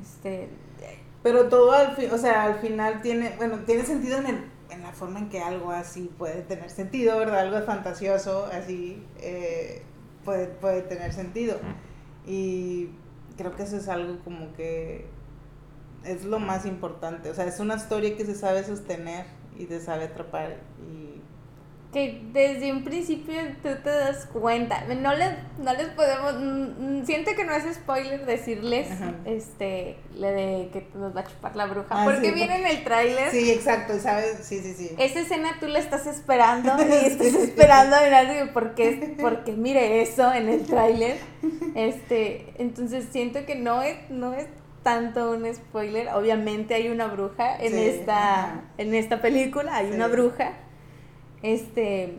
[0.00, 0.48] Este...
[1.22, 4.82] Pero todo al fin, o sea, al final tiene, bueno, tiene sentido en el en
[4.82, 7.40] la forma en que algo así puede tener sentido, ¿verdad?
[7.40, 9.82] Algo fantasioso así eh,
[10.24, 11.58] puede, puede tener sentido.
[12.26, 12.90] Y
[13.36, 15.06] creo que eso es algo como que
[16.04, 17.30] es lo más importante.
[17.30, 19.26] O sea, es una historia que se sabe sostener
[19.58, 21.11] y se sabe atrapar y
[21.92, 24.82] que desde un principio tú te das cuenta.
[24.94, 26.34] No les, no les podemos.
[26.40, 28.88] Mm, mm, siento que no es spoiler decirles
[29.26, 31.88] este le de que nos va a chupar la bruja.
[31.90, 33.30] Ah, porque viene en el tráiler.
[33.30, 34.38] Sí, exacto, ¿sabes?
[34.42, 34.94] Sí, sí, sí.
[34.98, 40.32] Esa escena tú la estás esperando y estás esperando a ver porque, porque mire eso
[40.32, 41.18] en el tráiler.
[41.74, 44.46] Este, entonces siento que no es, no es
[44.82, 46.08] tanto un spoiler.
[46.14, 50.52] Obviamente hay una bruja en esta, en esta película, hay una bruja
[51.42, 52.18] este,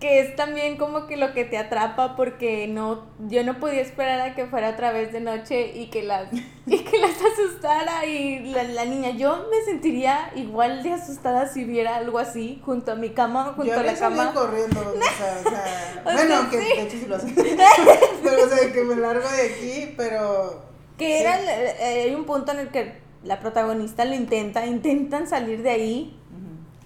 [0.00, 4.20] que es también como que lo que te atrapa porque no yo no podía esperar
[4.20, 6.28] a que fuera otra vez de noche y que las
[6.66, 11.96] y que las asustara y la, niña yo me sentiría igual de asustada si viera
[11.96, 14.34] algo así junto a mi cama junto a la cama.
[14.34, 17.32] corriendo o sea, o sea, bueno que de hecho sí lo hace
[18.22, 20.62] pero o sea que me largo de aquí pero
[20.98, 25.62] que era eh, hay un punto en el que la protagonista lo intenta intentan salir
[25.62, 26.20] de ahí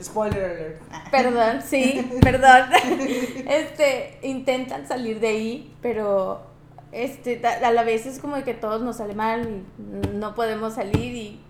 [0.02, 0.82] Spoiler alert.
[1.10, 2.70] Perdón, sí, perdón.
[3.48, 6.42] Este, intentan salir de ahí, pero
[6.92, 11.14] este, a la vez es como que todos nos sale mal y no podemos salir
[11.14, 11.40] y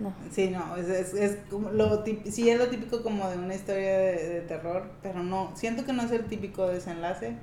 [0.00, 0.14] no.
[0.30, 3.98] Sí, no, es, es, es como lo sí es lo típico como de una historia
[3.98, 7.36] de, terror, pero no, siento que no es el típico desenlace.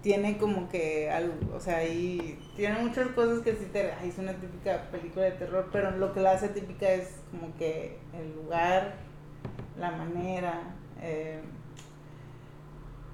[0.00, 4.32] Tiene como que algo, o sea, ahí tiene muchas cosas que sí te, es una
[4.32, 8.94] típica película de terror, pero lo que la hace típica es como que el lugar,
[9.78, 10.60] la manera,
[11.00, 11.40] eh,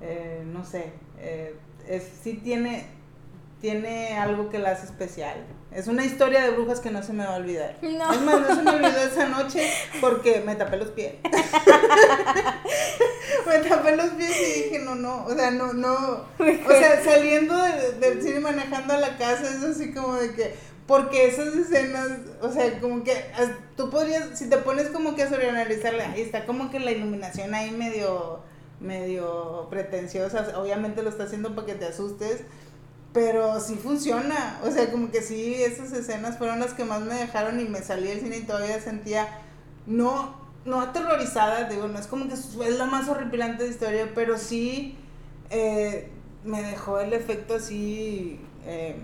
[0.01, 1.55] eh, no sé, eh,
[2.23, 2.87] sí tiene,
[3.61, 5.45] tiene algo que la hace especial.
[5.71, 7.77] Es una historia de brujas que no se me va a olvidar.
[7.83, 8.11] No.
[8.11, 11.17] Es más, no se me olvidó esa noche porque me tapé los pies.
[13.47, 15.93] me tapé los pies y dije, no, no, o sea, no, no.
[16.39, 17.55] O sea, saliendo
[18.01, 20.55] del, cine manejando a la casa es así como de que,
[20.89, 22.09] porque esas escenas,
[22.41, 23.13] o sea, como que
[23.77, 27.55] tú podrías, si te pones como que a sobreanalizarla, ahí está como que la iluminación
[27.55, 28.41] ahí medio,
[28.81, 32.41] medio pretenciosa, obviamente lo está haciendo para que te asustes
[33.13, 37.15] pero sí funciona, o sea, como que sí, esas escenas fueron las que más me
[37.15, 39.27] dejaron y me salí del cine y todavía sentía,
[39.87, 44.39] no, no aterrorizada, digo, no es como que es la más horripilante de historia, pero
[44.39, 44.97] sí
[45.51, 46.11] eh,
[46.45, 48.41] me dejó el efecto así...
[48.65, 48.97] Eh,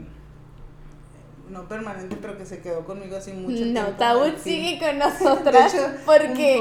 [1.49, 3.81] no permanente, pero que se quedó conmigo así mucho tiempo.
[3.81, 5.75] No, Taúd sigue con nosotras
[6.07, 6.59] porque,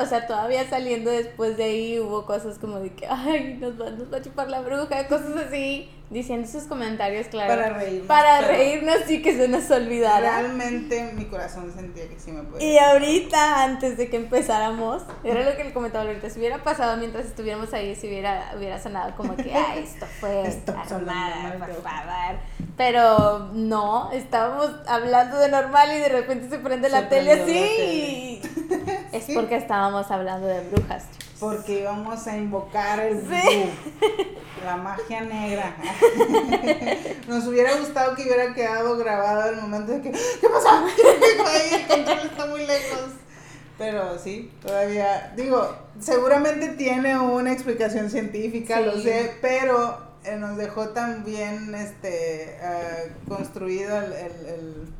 [0.00, 3.90] o sea, todavía saliendo después de ahí hubo cosas como de que, ay, nos va,
[3.90, 7.54] nos va a chupar la bruja, cosas así diciendo sus comentarios, claro.
[7.54, 8.06] Para reírnos.
[8.06, 10.40] Para reírnos y que se nos olvidara.
[10.40, 12.66] Realmente mi corazón sentía que sí me podía.
[12.66, 16.96] Y ahorita, antes de que empezáramos, era lo que le comentaba ahorita, si hubiera pasado
[16.96, 21.82] mientras estuviéramos ahí, si hubiera, hubiera sonado como que, ay, esto fue esto armada, por
[21.82, 22.36] favor.
[22.76, 28.42] Pero no, estábamos hablando de normal y de repente se prende la tele así.
[29.12, 31.04] Es porque estábamos hablando de brujas.
[31.38, 33.22] Porque íbamos a invocar el
[34.64, 35.76] la magia negra.
[37.28, 40.68] Nos hubiera gustado que hubiera quedado grabado el momento de que, ¿qué pasó?
[41.72, 43.10] El control está muy lejos.
[43.78, 50.88] Pero sí, todavía, digo, seguramente tiene una explicación científica, lo sé, pero eh, nos dejó
[50.88, 54.94] tan bien este, uh, construido el, el,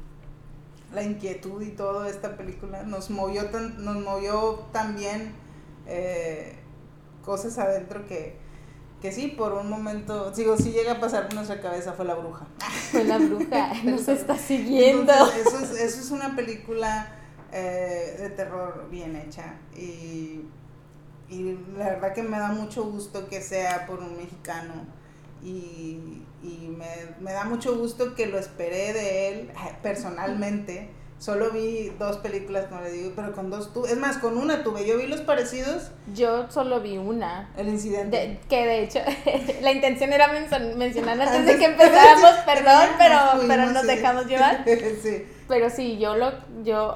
[0.93, 2.83] la inquietud y todo esta película.
[2.83, 5.33] Nos movió tan, nos movió tan bien
[5.87, 6.57] eh,
[7.25, 8.37] cosas adentro que,
[9.01, 12.15] que sí, por un momento, digo, si llega a pasar por nuestra cabeza fue la
[12.15, 12.47] bruja.
[12.91, 15.13] Fue la bruja, nos está siguiendo.
[15.13, 17.09] eso, es, eso es una película
[17.53, 20.43] eh, de terror bien hecha y,
[21.29, 24.87] y la verdad que me da mucho gusto que sea por un mexicano
[25.43, 26.87] y, y me,
[27.21, 29.51] me da mucho gusto que lo esperé de él
[29.83, 33.91] personalmente Solo vi dos películas, como le digo, pero con dos tuve.
[33.91, 34.87] Es más, con una tuve.
[34.87, 35.91] Yo vi los parecidos.
[36.15, 37.49] Yo solo vi una.
[37.57, 38.39] El incidente.
[38.49, 38.99] que de hecho,
[39.63, 44.65] la intención era mencionar antes de que empezáramos, perdón, pero, pero nos dejamos llevar.
[45.03, 45.27] sí.
[45.49, 46.33] Pero sí, yo lo.
[46.65, 46.95] yo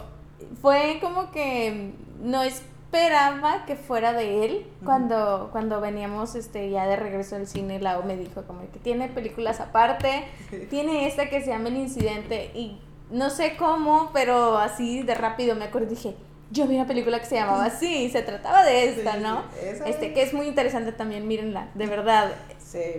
[0.60, 4.66] Fue como que no esperaba que fuera de él.
[4.84, 9.08] Cuando, cuando veníamos este, ya de regreso del cine, Lau me dijo como que tiene
[9.08, 10.24] películas aparte.
[10.68, 12.50] Tiene esta que se llama El Incidente.
[12.54, 12.80] Y
[13.10, 16.16] no sé cómo, pero así de rápido me acuerdo y dije,
[16.50, 19.44] yo vi una película que se llamaba así, se trataba de esta, ¿no?
[19.86, 22.32] este, que es muy interesante también, mírenla, de verdad.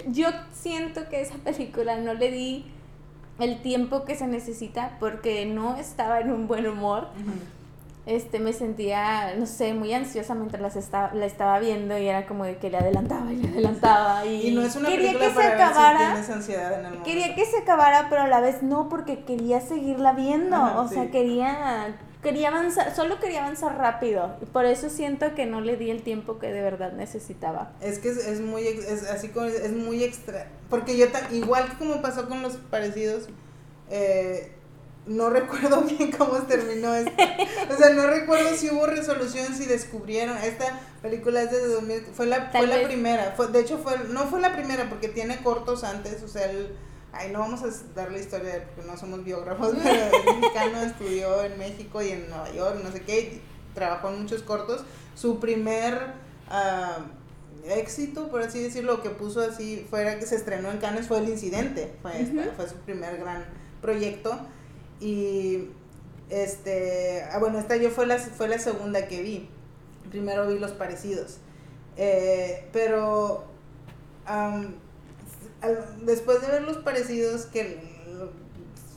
[0.08, 2.66] Yo siento que esa película no le di
[3.40, 7.08] el tiempo que se necesita porque no estaba en un buen humor
[8.06, 12.26] este, me sentía, no sé, muy ansiosa mientras las estaba, la estaba viendo y era
[12.26, 14.01] como de que le adelantaba y le adelantaba.
[14.62, 16.16] Y, no es una quería que se acabara.
[16.18, 20.58] en quería que se acabara, pero a la vez no, porque quería seguirla viendo.
[20.82, 24.36] o sea, quería, quería avanzar, solo quería avanzar rápido.
[24.42, 27.72] Y por eso siento que no le di el tiempo que de verdad necesitaba.
[27.82, 30.48] Es que es, es muy, es, así como, es muy extra.
[30.70, 33.30] Porque yo, igual como pasó con los parecidos,
[33.90, 34.56] eh
[35.06, 37.12] no recuerdo bien cómo terminó esto.
[37.70, 40.38] O sea, no recuerdo si hubo resolución, si descubrieron.
[40.38, 43.34] Esta película es de 2000, fue la, fue la primera.
[43.36, 46.22] Fue, de hecho, fue, no fue la primera porque tiene cortos antes.
[46.24, 46.76] O sea, el,
[47.12, 51.44] ay, no vamos a dar la historia porque no somos biógrafos, pero el mexicano estudió
[51.44, 53.42] en México y en Nueva York, no sé qué,
[53.74, 54.84] trabajó en muchos cortos.
[55.16, 56.14] Su primer
[56.50, 61.20] uh, éxito, por así decirlo, que puso así fuera que se estrenó en Cannes fue
[61.20, 61.94] El Incidente.
[62.02, 62.12] Fue,
[62.56, 63.46] fue su primer gran
[63.82, 64.40] proyecto.
[65.00, 65.70] Y
[66.30, 69.50] este, ah, bueno, esta yo fue la, fue la segunda que vi.
[70.12, 71.38] Primero vi los parecidos.
[71.98, 73.46] Eh, pero
[76.02, 77.92] después de ver los parecidos, que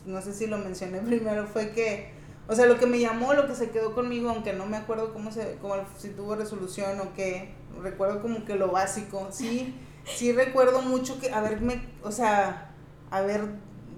[0.06, 2.10] no sé si lo mencioné primero, fue que,
[2.48, 5.12] o sea, lo que me llamó, lo que se quedó conmigo, aunque no me acuerdo
[5.12, 10.32] cómo se, cómo, si tuvo resolución o qué, recuerdo como que lo básico, sí, sí
[10.32, 12.70] recuerdo mucho que haberme, o sea,
[13.10, 13.48] haber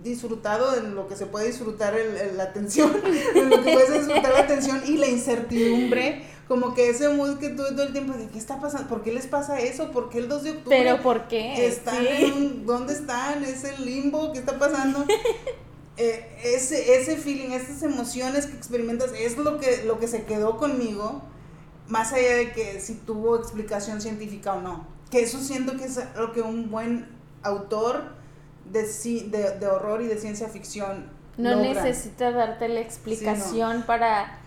[0.03, 2.93] disfrutado en lo que se puede disfrutar el, la atención,
[3.35, 7.51] en lo que puedes disfrutar la atención y la incertidumbre, como que ese mood que
[7.51, 10.18] tú todo el tiempo de qué está pasando, por qué les pasa eso, por qué
[10.18, 10.76] el 2 de octubre.
[10.78, 11.66] Pero por qué.
[11.66, 13.44] Están en ¿dónde están?
[13.44, 15.05] Es el limbo, ¿qué está pasando?
[15.99, 20.59] Eh, ese, ese feeling, esas emociones que experimentas es lo que, lo que se quedó
[20.59, 21.22] conmigo,
[21.88, 24.86] más allá de que si tuvo explicación científica o no.
[25.11, 27.09] Que eso siento que es lo que un buen
[27.42, 28.11] autor
[28.70, 31.09] de, de, de horror y de ciencia ficción.
[31.38, 34.38] No necesita darte la explicación para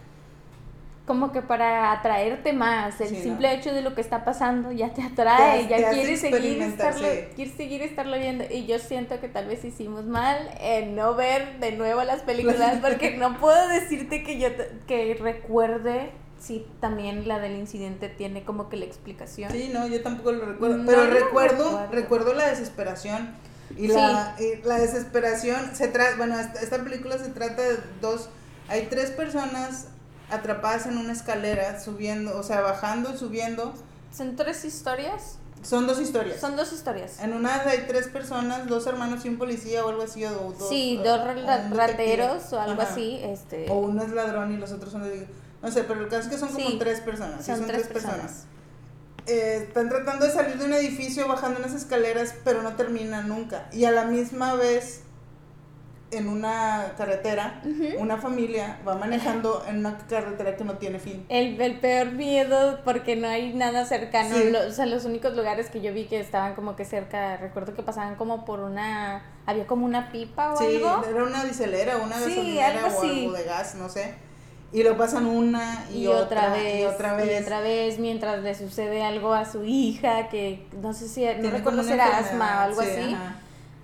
[1.09, 5.01] como que para atraerte más, el simple hecho de lo que está pasando ya te
[5.01, 8.43] atrae, ya quieres seguir estarlo, quieres seguir estarlo viendo.
[8.47, 12.77] Y yo siento que tal vez hicimos mal en no ver de nuevo las películas
[12.83, 14.49] porque no puedo decirte que yo
[14.85, 19.51] que recuerde si también la del incidente tiene como que la explicación.
[19.51, 23.33] Sí, no, yo tampoco lo recuerdo, pero recuerdo, recuerdo, la desesperación
[23.75, 28.29] y la, la desesperación se trata, bueno, esta, esta película se trata de dos,
[28.67, 29.87] hay tres personas
[30.31, 33.73] atrapadas en una escalera, subiendo, o sea, bajando, subiendo.
[34.15, 35.37] ¿Son tres historias?
[35.61, 36.39] Son dos historias.
[36.39, 37.19] Son dos historias.
[37.21, 40.23] En una hay tres personas, dos hermanos y un policía o algo así.
[40.23, 41.19] O dos, sí, dos
[41.71, 43.19] rateros o algo así.
[43.21, 43.69] Este...
[43.69, 45.03] O uno es ladrón y los otros son...
[45.61, 47.45] No sé, pero el caso es que son como tres personas.
[47.45, 48.45] Son, tres, personas.
[49.27, 53.67] Eh, están tratando de salir de un edificio bajando unas escaleras, pero no terminan nunca.
[53.73, 55.01] Y a la misma vez
[56.11, 57.61] en una carretera,
[57.97, 61.25] una familia va manejando en una carretera que no tiene fin.
[61.29, 64.35] El, el peor miedo porque no hay nada cercano.
[64.67, 67.83] o sea, los únicos lugares que yo vi que estaban como que cerca, recuerdo que
[67.83, 71.03] pasaban como por una, había como una pipa o algo.
[71.03, 74.15] Sí, era una diselera, una gasolinera o algo de gas, no sé.
[74.71, 78.53] Y lo pasan una y, otra, vez y otra vez y otra vez mientras le
[78.53, 82.61] sucede algo a su hija que no sé si no recuerdo si era asma o
[82.65, 83.15] algo así.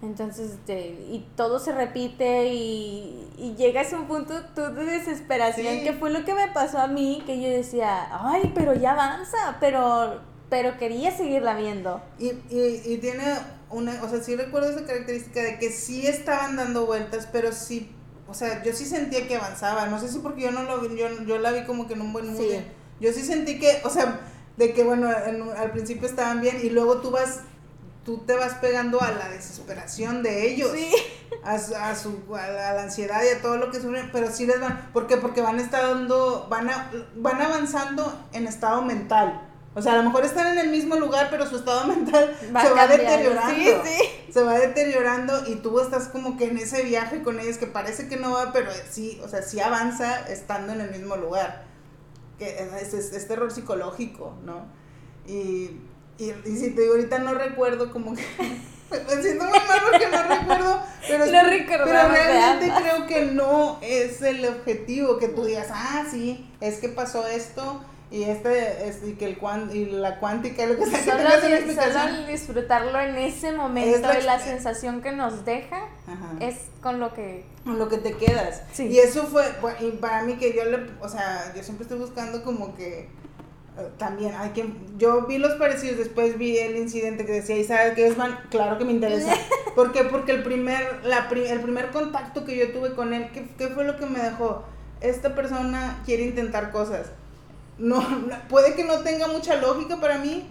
[0.06, 5.84] Entonces, este, y todo se repite y, y llegas a un punto tú de desesperación,
[5.84, 9.58] que fue lo que me pasó a mí, que yo decía, ay, pero ya avanza,
[9.60, 12.02] pero, pero quería seguirla viendo.
[12.20, 13.24] Y, y, y tiene
[13.70, 17.92] una, o sea, sí recuerdo esa característica de que sí estaban dando vueltas, pero sí,
[18.28, 20.98] o sea, yo sí sentía que avanzaba, no sé si porque yo no lo vi,
[20.98, 22.42] yo, yo la vi como que en un buen mood.
[23.00, 24.22] Yo sí sentí que, o sea,
[24.58, 27.42] de que bueno, al principio estaban bien y luego tú vas
[28.06, 30.72] tú te vas pegando a la desesperación de ellos,
[31.44, 34.62] a, a, su, a, la ansiedad y a todo lo que sufren, pero sí les
[34.62, 35.18] van, ¿por qué?
[35.18, 39.42] Porque van estando, van, a, van avanzando en estado mental.
[39.74, 42.52] O sea, a lo mejor están en el mismo lugar, pero su estado mental se
[42.52, 43.56] va deteriorando.
[43.56, 44.32] Sí, sí.
[44.32, 48.08] Se va deteriorando y tú estás como que en ese viaje con ellos que parece
[48.08, 51.66] que no va, pero sí, o sea, sí avanza estando en el mismo lugar.
[52.38, 54.66] Que es, es, es terror psicológico, ¿no?
[55.28, 55.72] Y
[56.18, 58.24] y, y si te digo, ahorita no recuerdo como que...
[58.92, 61.32] Me siento muy mal porque no recuerdo, pero, no
[61.68, 66.90] pero realmente creo que no es el objetivo, que tú digas, ah, sí, es que
[66.90, 69.38] pasó esto y este es, y que el
[69.74, 74.24] y la cuántica y lo que sea solo, que solo disfrutarlo en ese momento y
[74.24, 75.88] la sensación que nos deja
[76.40, 78.62] es con lo que con lo que te quedas.
[78.78, 79.44] Y eso fue
[79.82, 83.10] y para mí que yo le o sea yo siempre estoy buscando como que
[83.98, 84.66] también hay que
[84.98, 88.16] yo vi los parecidos después vi el incidente que decía y sabes que es
[88.50, 89.34] claro que me interesa
[89.76, 90.06] ¿por qué?
[90.06, 93.84] porque el primer la el primer contacto que yo tuve con él ¿qué, ¿qué, fue
[93.84, 94.64] lo que me dejó?
[95.02, 97.08] esta persona quiere intentar cosas
[97.78, 98.02] no
[98.48, 100.48] puede que no tenga mucha lógica para mí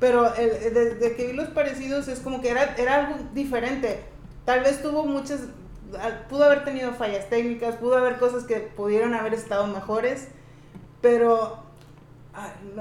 [0.00, 4.00] pero desde que vi los parecidos es como que era era algo diferente
[4.44, 5.40] tal vez tuvo muchas
[6.28, 10.26] pudo haber tenido fallas técnicas pudo haber cosas que pudieron haber estado mejores
[11.00, 11.62] pero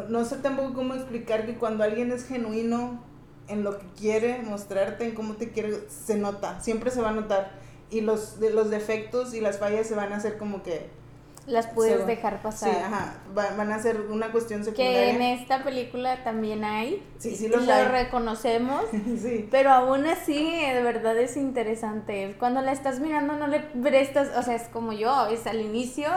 [0.09, 3.03] no, sé tampoco cómo explicar que cuando alguien es genuino
[3.47, 7.13] en lo que quiere mostrarte, en cómo te quiere, se nota, siempre se va a
[7.13, 7.51] notar.
[7.89, 10.89] Y los, de, los defectos y las fallas se van a hacer como que...
[11.45, 12.69] Las puedes dejar pasar.
[12.71, 14.93] Sí, ajá, van a ser una cuestión secundaria.
[14.93, 17.05] Que en esta película también hay.
[17.17, 18.85] Sí, sí lo reconocemos.
[19.21, 19.49] sí.
[19.51, 22.37] Pero aún así, de verdad es interesante.
[22.39, 26.07] Cuando la estás mirando no le prestas, o sea, es como yo, es al inicio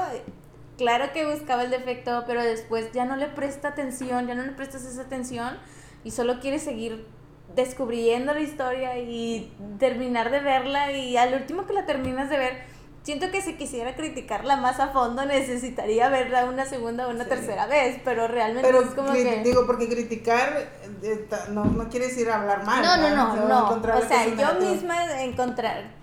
[0.76, 4.52] claro que buscaba el defecto, pero después ya no le presta atención, ya no le
[4.52, 5.58] prestas esa atención
[6.04, 7.06] y solo quiere seguir
[7.54, 12.64] descubriendo la historia y terminar de verla y al último que la terminas de ver,
[13.02, 17.66] siento que si quisiera criticarla más a fondo necesitaría verla una segunda o una tercera
[17.66, 19.42] vez, pero realmente es como que...
[19.42, 20.68] Digo, porque criticar
[21.02, 22.82] eh, no, no quiere decir hablar mal.
[22.82, 23.96] No, no, no, no.
[23.96, 25.94] O sea, yo misma encontrar,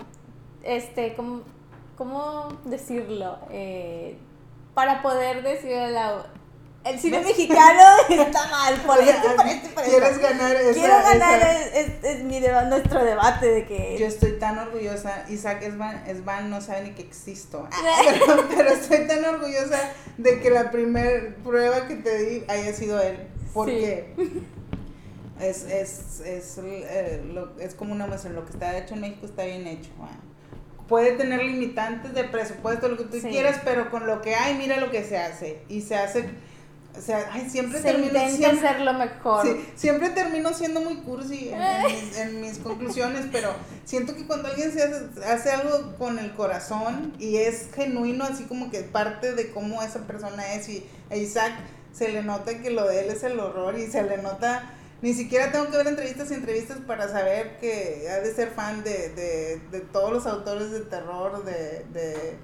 [0.64, 1.42] este, ¿cómo,
[1.98, 3.38] cómo decirlo?
[3.52, 4.18] Eh,
[4.74, 5.72] para poder decir
[6.86, 11.42] el cine mexicano está mal por esto, por esto, por Quieres ganar esa, Quiero ganar,
[11.74, 13.98] Es, es, mi nuestro debate de que...
[13.98, 17.68] Yo estoy tan orgullosa, Isaac Esban, no sabe ni que existo,
[18.56, 19.80] pero, estoy tan orgullosa
[20.18, 24.14] de que la primera prueba que te di haya sido él, porque...
[25.42, 27.22] Es, es, es, eh,
[27.60, 29.90] es como una muestra, lo que está hecho en México está bien hecho.
[29.98, 30.23] Bueno
[30.88, 34.78] puede tener limitantes de presupuesto, lo que tú quieras, pero con lo que hay, mira
[34.78, 35.62] lo que se hace.
[35.70, 36.30] Y se hace,
[36.98, 39.46] o sea, ay, siempre Se termino siempre, hacer lo mejor.
[39.46, 43.54] sí, siempre termino siendo muy cursi en, en mis, en mis conclusiones, pero
[43.86, 48.44] siento que cuando alguien se hace, hace algo con el corazón y es genuino, así
[48.44, 51.54] como que parte de cómo esa persona es, y a Isaac
[51.94, 54.74] se le nota que lo de él es el horror y se le nota,
[55.04, 58.86] ni siquiera tengo que ver entrevistas y entrevistas para saber que ha de ser fan
[58.86, 61.86] de, de, de todos los autores de terror, de...
[61.92, 62.38] de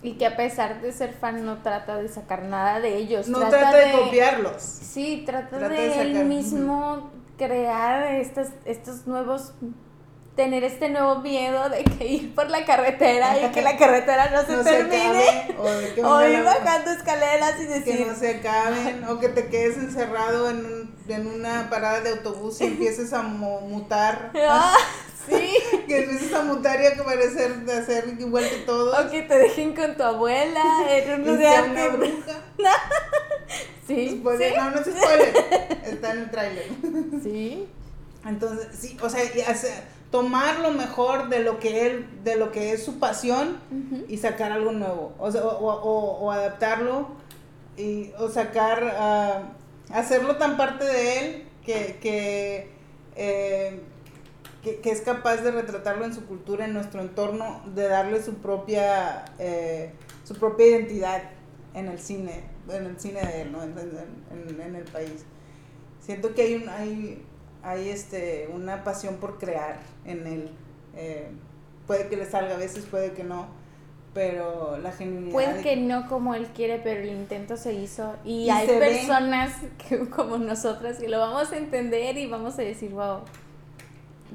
[0.00, 3.26] Y que a pesar de ser fan no trata de sacar nada de ellos.
[3.28, 4.62] no trata, de, copiarlos.
[4.62, 9.52] Sí, trata, Trata de, de él mismo crear estos, estos nuevos
[10.36, 14.42] tener este nuevo miedo de que ir por la carretera y que la carretera no
[14.46, 18.06] se No se termine acabe, o de que o ir bajando escaleras y que decir
[18.06, 20.79] no se acaben o que te quedes encerrado en, un-
[21.14, 24.30] en una parada de autobús y empieces a mu- mutar.
[24.48, 24.74] Ah,
[25.28, 25.54] sí.
[25.86, 28.98] Que empieces a mutar y a parecer de hacer igual que todos.
[28.98, 32.40] O que te dejen con tu abuela en un lugar una bruja.
[33.86, 34.30] Sí no
[34.70, 35.34] no es spoiler.
[35.84, 36.66] Está en el tráiler.
[37.24, 37.66] Sí.
[38.24, 39.20] Entonces sí o sea
[40.12, 43.58] tomar lo mejor de lo que él de lo que es su pasión
[44.08, 45.12] y sacar algo nuevo.
[45.18, 47.08] O, sea, o, o- o adaptarlo
[47.76, 49.42] y, o sacar ah,
[49.92, 52.70] hacerlo tan parte de él que
[53.16, 53.80] eh,
[54.62, 58.34] que que es capaz de retratarlo en su cultura en nuestro entorno de darle su
[58.34, 59.92] propia eh,
[60.24, 61.22] su propia identidad
[61.74, 63.62] en el cine en el cine de él ¿no?
[63.62, 65.24] en el país.
[66.00, 67.24] Siento que hay un hay
[67.62, 70.50] hay este una pasión por crear en él.
[70.96, 71.30] Eh,
[71.86, 73.48] puede que le salga a veces puede que no
[74.14, 78.14] pero la genuinidad Puede que no como él quiere, pero el intento se hizo.
[78.24, 79.52] Y, Y hay personas
[79.88, 83.20] que, como nosotras que lo vamos a entender y vamos a decir, wow.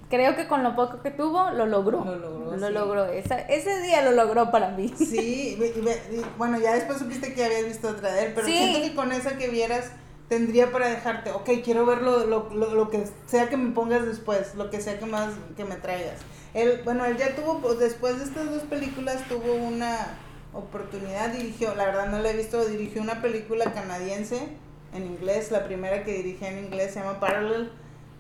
[0.10, 2.06] Creo que con lo poco que tuvo, lo logró.
[2.06, 2.74] Lo logró, Lo sí.
[2.74, 3.06] logró.
[3.06, 4.94] Esa- ese día lo logró para mí.
[4.98, 8.46] Sí, y ve- y bueno, ya después supiste que habías visto otra de él, pero
[8.48, 8.54] Sí.
[8.56, 9.92] siento que con esa que vieras
[10.30, 14.06] tendría para dejarte, ok, quiero ver lo, lo, lo, lo que sea que me pongas
[14.06, 16.16] después, lo que sea que más que me traigas.
[16.56, 20.18] Él, bueno, él ya tuvo, pues, después de estas dos películas, tuvo una
[20.54, 24.48] oportunidad, dirigió, la verdad no la he visto, dirigió una película canadiense
[24.94, 27.74] en inglés, la primera que dirigí en inglés se llama Parallel,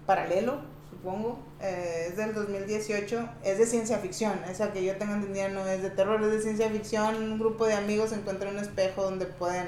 [0.06, 0.60] Paralelo,
[0.90, 5.66] supongo, eh, es del 2018, es de ciencia ficción, esa que yo tengo entendida no
[5.66, 9.28] es de terror, es de ciencia ficción, un grupo de amigos encuentra un espejo donde
[9.28, 9.68] pueden,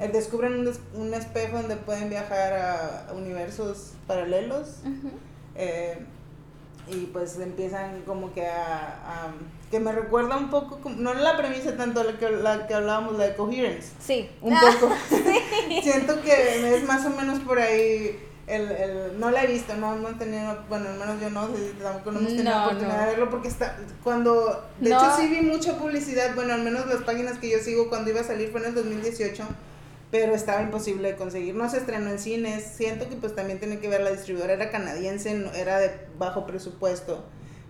[0.00, 4.80] eh, descubren un, un espejo donde pueden viajar a universos paralelos,
[5.54, 5.98] eh,
[6.88, 9.32] y pues empiezan como que a, a-
[9.70, 13.24] que me recuerda un poco, no la premisa tanto la que, la que hablábamos, la
[13.24, 14.28] de Coherence, Sí.
[14.42, 14.92] un poco.
[15.82, 18.18] Siento que es más o menos por ahí.
[18.48, 21.46] El, el, no la he visto, no hemos tenido, bueno, al menos yo no,
[21.80, 23.00] tampoco no hemos tenido No, oportunidad no.
[23.02, 24.96] de verlo porque está, cuando, de No.
[24.98, 28.20] hecho sí vi mucha publicidad, bueno, al menos las páginas que yo sigo cuando iba
[28.20, 29.44] a salir fue en el 2018,
[30.12, 33.78] pero estaba imposible de conseguir, no se estrenó en cines, siento que pues también tiene
[33.78, 37.24] que ver la distribuidora, era canadiense, era de bajo presupuesto,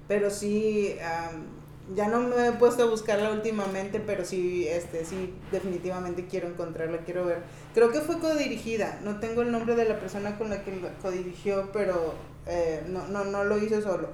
[0.08, 1.46] pero sí, am,
[1.94, 6.98] ya no me he puesto a buscarla últimamente, pero sí, este, sí, definitivamente quiero encontrarla,
[7.04, 7.38] quiero ver.
[7.74, 11.70] Creo que fue codirigida, no tengo el nombre de la persona con la que codirigió,
[11.72, 12.14] pero
[12.46, 14.08] eh, no, no, no lo hizo solo.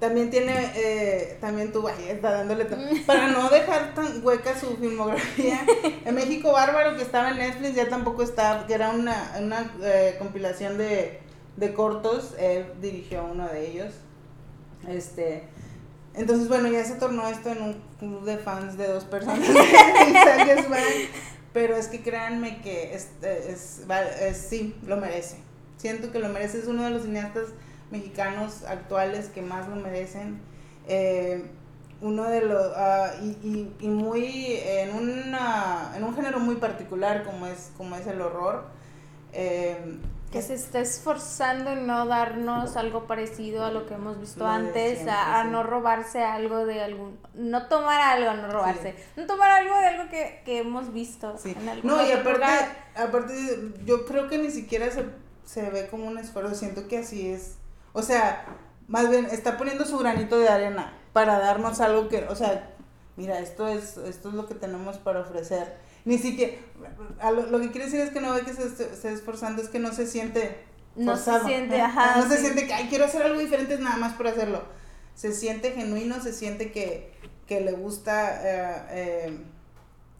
[0.00, 2.76] También tiene, eh, también tuvo, ahí está dándole, to-
[3.06, 5.60] para no dejar tan hueca su filmografía,
[6.06, 10.16] en México Bárbaro, que estaba en Netflix, ya tampoco está, que era una, una eh,
[10.18, 11.20] compilación de,
[11.56, 13.92] de cortos, él dirigió uno de ellos.
[14.88, 15.44] Este,
[16.14, 19.40] entonces, bueno, ya se tornó esto en un club de fans de dos personas.
[19.50, 20.66] Es
[21.52, 25.36] pero es que créanme que es, es, va- es- sí, lo merece.
[25.76, 26.58] Siento que lo merece.
[26.58, 27.46] Es uno de los cineastas
[27.90, 30.40] mexicanos actuales que más lo merecen.
[30.88, 31.44] Eh,
[32.00, 32.72] uno de los.
[32.76, 34.56] ah, y, y, y muy.
[34.64, 38.64] En, una, en un género muy particular como es, como es el horror.
[39.32, 39.98] Eh,
[40.32, 44.94] Que se está esforzando en no darnos algo parecido a lo que hemos visto antes,
[44.94, 45.50] siempre, a, a sí.
[45.50, 50.08] no robarse algo de algún, no tomar algo, no robarse, no tomar algo de algo
[50.10, 51.54] que, que hemos visto Sí.
[51.60, 52.76] en algún No, y aparte, lugar.
[52.96, 53.34] aparte,
[53.84, 55.04] yo creo que ni siquiera se,
[55.44, 57.56] se ve como un esfuerzo, siento que así es.
[57.92, 58.44] O sea,
[58.88, 62.70] más bien está poniendo su granito de arena para darnos algo que, o sea,
[63.16, 65.76] mira, esto es, esto es lo que tenemos para ofrecer.
[66.04, 66.54] Ni siquiera,
[67.20, 69.60] a lo, lo que quiere decir es que no ve que se esté, esté esforzando,
[69.62, 70.64] es que no se siente
[70.96, 71.84] No se siente, ¿no?
[71.84, 74.62] ajá, No se siente que, ay, quiero hacer algo diferente nada más por hacerlo.
[75.14, 77.12] Se siente genuino, se siente que,
[77.46, 79.38] que le gusta eh, eh,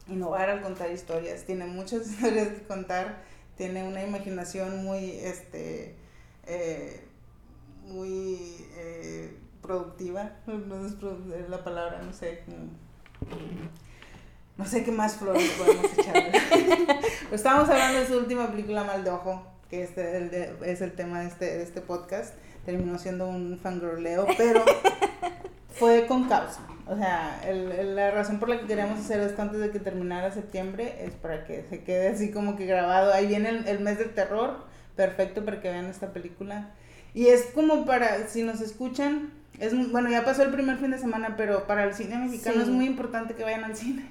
[0.07, 1.43] innovar al contar historias.
[1.45, 3.23] Tiene muchas historias que contar,
[3.57, 5.95] tiene una imaginación muy, este,
[6.45, 7.07] eh,
[7.81, 10.31] muy eh, productiva.
[10.47, 12.43] No es es la palabra, no sé.
[12.45, 12.81] como-
[14.57, 16.31] no sé qué más flores podemos echarle.
[17.31, 20.29] estábamos hablando de su última película, Mal de Ojo, que este
[20.65, 22.35] es el tema de este, de este podcast.
[22.65, 24.63] Terminó siendo un fangirleo, pero
[25.69, 26.59] fue con causa.
[26.85, 30.31] O sea, el, la razón por la que queríamos hacer esto antes de que terminara
[30.31, 33.13] septiembre es para que se quede así como que grabado.
[33.13, 34.57] Ahí viene el, el mes del terror,
[34.95, 36.69] perfecto para que vean esta película.
[37.13, 40.97] Y es como para, si nos escuchan, es bueno, ya pasó el primer fin de
[40.97, 44.05] semana, pero para el cine mexicano es muy importante que vayan al cine.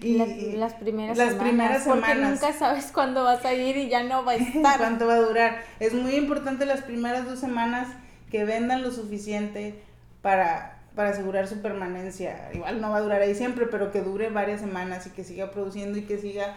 [0.00, 0.16] Y
[0.56, 2.10] las primeras las semanas, primeras semanas.
[2.10, 4.78] Porque nunca sabes cuándo vas a ir y ya no va a estar.
[4.78, 5.62] ¿Cuánto va a durar?
[5.80, 7.88] Es muy importante las primeras dos semanas
[8.30, 9.82] que vendan lo suficiente
[10.22, 12.50] para, para asegurar su permanencia.
[12.54, 15.50] Igual no va a durar ahí siempre, pero que dure varias semanas y que siga
[15.50, 16.54] produciendo y que siga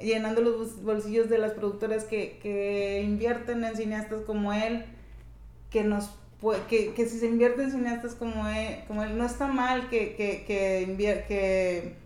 [0.00, 4.84] llenando los bolsillos de las productoras que, que invierten en cineastas como él,
[5.70, 6.10] que nos
[6.68, 10.14] que, que si se invierte en cineastas como él, como él no está mal que,
[10.14, 11.96] que, que, que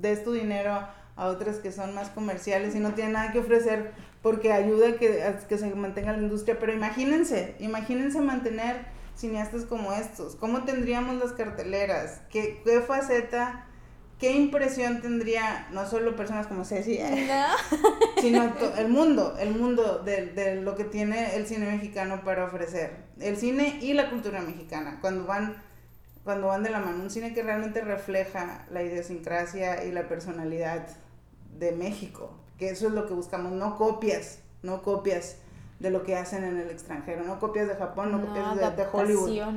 [0.00, 0.86] des tu dinero
[1.16, 3.92] a otras que son más comerciales y no tienen nada que ofrecer
[4.22, 6.58] porque ayuda a que, que se mantenga la industria.
[6.58, 10.36] Pero imagínense, imagínense mantener cineastas como estos.
[10.36, 12.20] ¿Cómo tendríamos las carteleras?
[12.30, 13.66] ¿Qué, qué faceta?
[14.18, 16.98] ¿Qué impresión tendría no solo personas como Ceci,
[18.20, 23.04] sino el mundo, el mundo de, de, lo que tiene el cine mexicano para ofrecer?
[23.20, 25.66] El cine y la cultura mexicana, cuando van
[26.26, 30.88] cuando van de la mano, un cine que realmente refleja la idiosincrasia y la personalidad
[31.56, 35.36] de México, que eso es lo que buscamos, no copias, no copias
[35.78, 38.88] de lo que hacen en el extranjero, no copias de Japón, no, copias de, de,
[38.90, 39.54] Hollywood.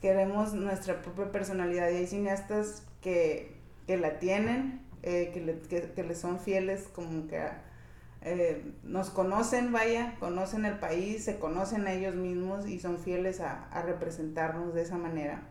[0.00, 3.57] Queremos nuestra propia personalidad y hay cineastas que,
[3.88, 7.42] que la tienen, eh, que, le, son fieles, como que
[8.20, 13.40] eh, nos conocen, vaya, conocen el país, se conocen a ellos mismos y son fieles
[13.40, 15.48] a, representarnos de esa manera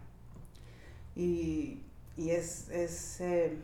[1.16, 1.82] y,
[2.16, 3.58] es, es, eh,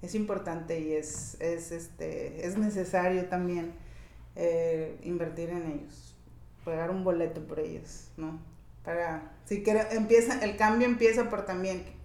[0.00, 3.74] es importante y es, es, este, es necesario también
[5.02, 6.16] invertir en ellos,
[6.64, 8.40] pagar un boleto por ellos, ¿no?
[8.84, 11.99] Para, si quiere, empieza, el cambio empieza por también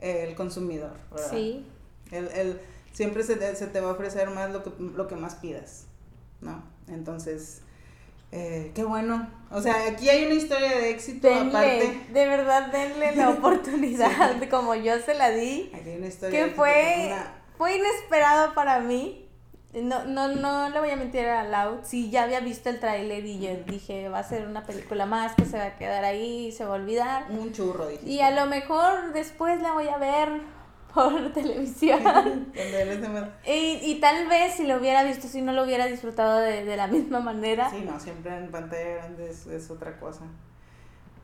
[0.00, 1.30] el consumidor, ¿verdad?
[1.30, 1.66] Sí.
[2.10, 2.60] El, el,
[2.92, 5.86] siempre se, se, te va a ofrecer más lo que, lo que más pidas,
[6.40, 6.62] ¿no?
[6.88, 7.62] Entonces,
[8.32, 9.28] eh, qué bueno.
[9.50, 12.06] O sea, aquí hay una historia de éxito aparte.
[12.12, 15.70] De verdad, denle la oportunidad, como yo se la di.
[15.74, 17.12] Aquí hay una historia que fue,
[17.56, 19.29] fue inesperado para mí.
[19.72, 21.84] No, no, no le voy a mentir a Loud.
[21.84, 25.34] Sí, ya había visto el tráiler y yo dije, va a ser una película más
[25.36, 27.26] que se va a quedar ahí y se va a olvidar.
[27.30, 28.04] Un churro, dije.
[28.04, 30.40] Y a lo mejor después la voy a ver
[30.94, 32.02] por televisión.
[33.46, 36.76] y, y tal vez si lo hubiera visto, si no lo hubiera disfrutado de, de
[36.76, 37.70] la misma manera.
[37.70, 40.24] Sí, no, siempre en pantalla grande es, es, otra cosa.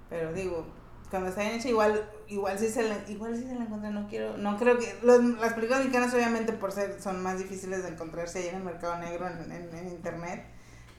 [0.09, 0.66] Pero digo,
[1.11, 4.09] cuando está bien hecha, igual, igual sí se la, igual sí se la encontré, no
[4.09, 7.90] quiero, no creo que, los, las películas mexicanas obviamente por ser, son más difíciles de
[7.90, 10.44] encontrarse ahí en el mercado negro, en, en, en internet,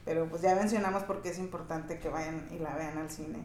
[0.04, 3.38] pero pues ya mencionamos por qué es importante que vayan y la vean al cine.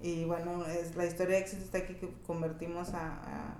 [0.00, 3.56] Y bueno, es, la historia de éxito está aquí que convertimos a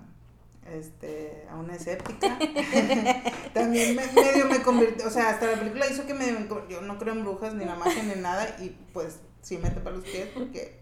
[0.71, 2.37] este, a una escéptica.
[3.53, 6.25] También medio me convirtió, o sea, hasta la película hizo que me,
[6.69, 9.95] yo no creo en brujas ni la magia ni nada y pues sí me para
[9.95, 10.79] los pies porque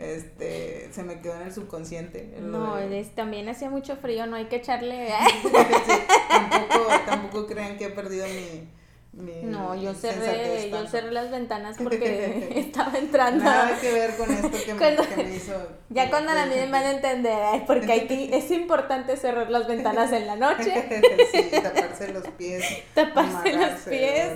[0.00, 2.36] este se me quedó en el subconsciente.
[2.40, 2.76] no,
[3.14, 5.08] también hacía mucho frío, no hay que echarle.
[6.28, 8.68] tampoco, tampoco crean que he perdido mi
[9.12, 13.44] no, yo cerré, yo cerré las ventanas porque estaba entrando.
[13.44, 15.52] Nada que ver con esto que, me, hizo.
[15.88, 20.12] Ya cuando la me van a entender, porque hay que, es importante cerrar las ventanas
[20.12, 21.02] en la noche.
[21.32, 22.64] sí, taparse los pies.
[22.94, 24.32] Taparse los pies.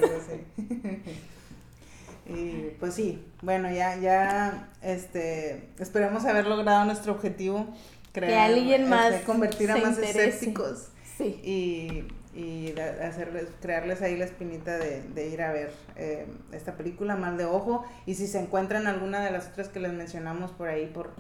[2.85, 7.67] Pues sí, bueno, ya, ya, este, esperamos haber logrado nuestro objetivo.
[8.13, 10.89] Crear, que alguien este, convertir a más escépticos.
[11.17, 11.41] Sí.
[11.43, 12.05] Y
[12.35, 17.39] y hacerles, crearles ahí la espinita de, de ir a ver eh, esta película, Mal
[17.39, 20.85] de Ojo, y si se encuentran alguna de las otras que les mencionamos por ahí,
[20.85, 21.15] por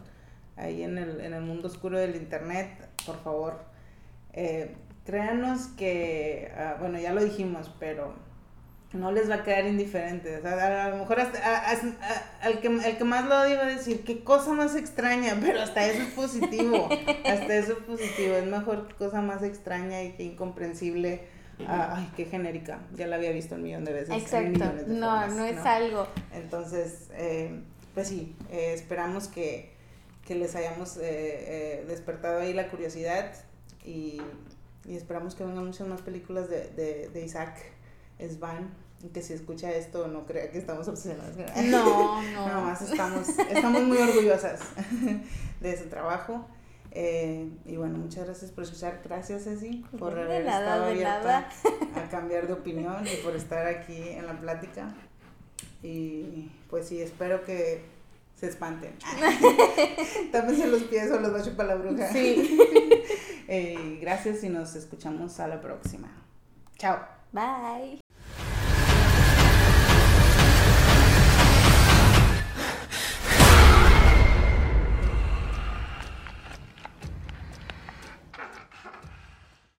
[0.56, 2.68] ahí en el, en el mundo oscuro del internet,
[3.06, 3.64] por favor,
[4.34, 4.74] eh,
[5.06, 8.12] créanos que, ah, bueno, ya lo dijimos, pero
[8.94, 10.36] no les va a quedar indiferente.
[10.36, 11.70] a, lo mejor hasta,
[12.40, 15.60] al que, el que más lo odia va a decir, qué cosa más extraña, pero
[15.60, 16.88] hasta eso es positivo.
[17.24, 18.36] hasta eso es positivo.
[18.36, 21.22] Es mejor que cosa más extraña y que incomprensible.
[21.66, 22.80] Ah, ay, qué genérica.
[22.94, 24.14] Ya la había visto un millón de veces.
[24.14, 24.64] Exacto.
[24.88, 26.08] no, no es algo.
[26.32, 27.60] Entonces, eh,
[27.94, 29.72] pues sí, eh, esperamos que,
[30.26, 33.32] que, les hayamos eh, despertado ahí la curiosidad
[33.84, 34.20] y,
[34.84, 37.56] y, esperamos que vengan muchas más películas de, de, de Isaac
[38.18, 41.36] Svan que si escucha esto no crea que estamos obsesionadas.
[41.64, 42.46] No, no.
[42.46, 44.60] Nada más estamos, estamos muy orgullosas
[45.60, 46.46] de su trabajo.
[46.96, 49.00] Eh, y bueno, muchas gracias por escuchar.
[49.04, 51.48] Gracias, Ceci, por haber estado abierta
[51.96, 54.94] a cambiar de opinión y por estar aquí en la plática.
[55.82, 57.82] Y pues sí, espero que
[58.36, 58.94] se espanten.
[60.32, 62.12] Tápense los pies o los va a chupar la bruja.
[62.12, 62.58] Sí.
[63.48, 66.08] eh, gracias y nos escuchamos a la próxima.
[66.78, 66.98] Chao.
[67.32, 68.03] Bye.